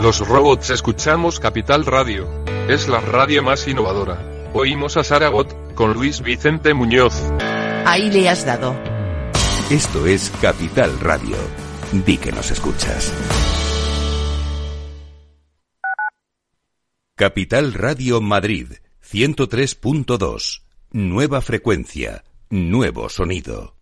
[0.00, 2.44] Los robots escuchamos Capital Radio.
[2.68, 4.31] Es la radio más innovadora.
[4.54, 7.14] Oímos a Saragot con Luis Vicente Muñoz.
[7.86, 8.76] Ahí le has dado.
[9.70, 11.36] Esto es Capital Radio.
[12.04, 13.12] Di que nos escuchas.
[17.16, 18.72] Capital Radio Madrid,
[19.02, 20.62] 103.2.
[20.90, 23.81] Nueva frecuencia, nuevo sonido.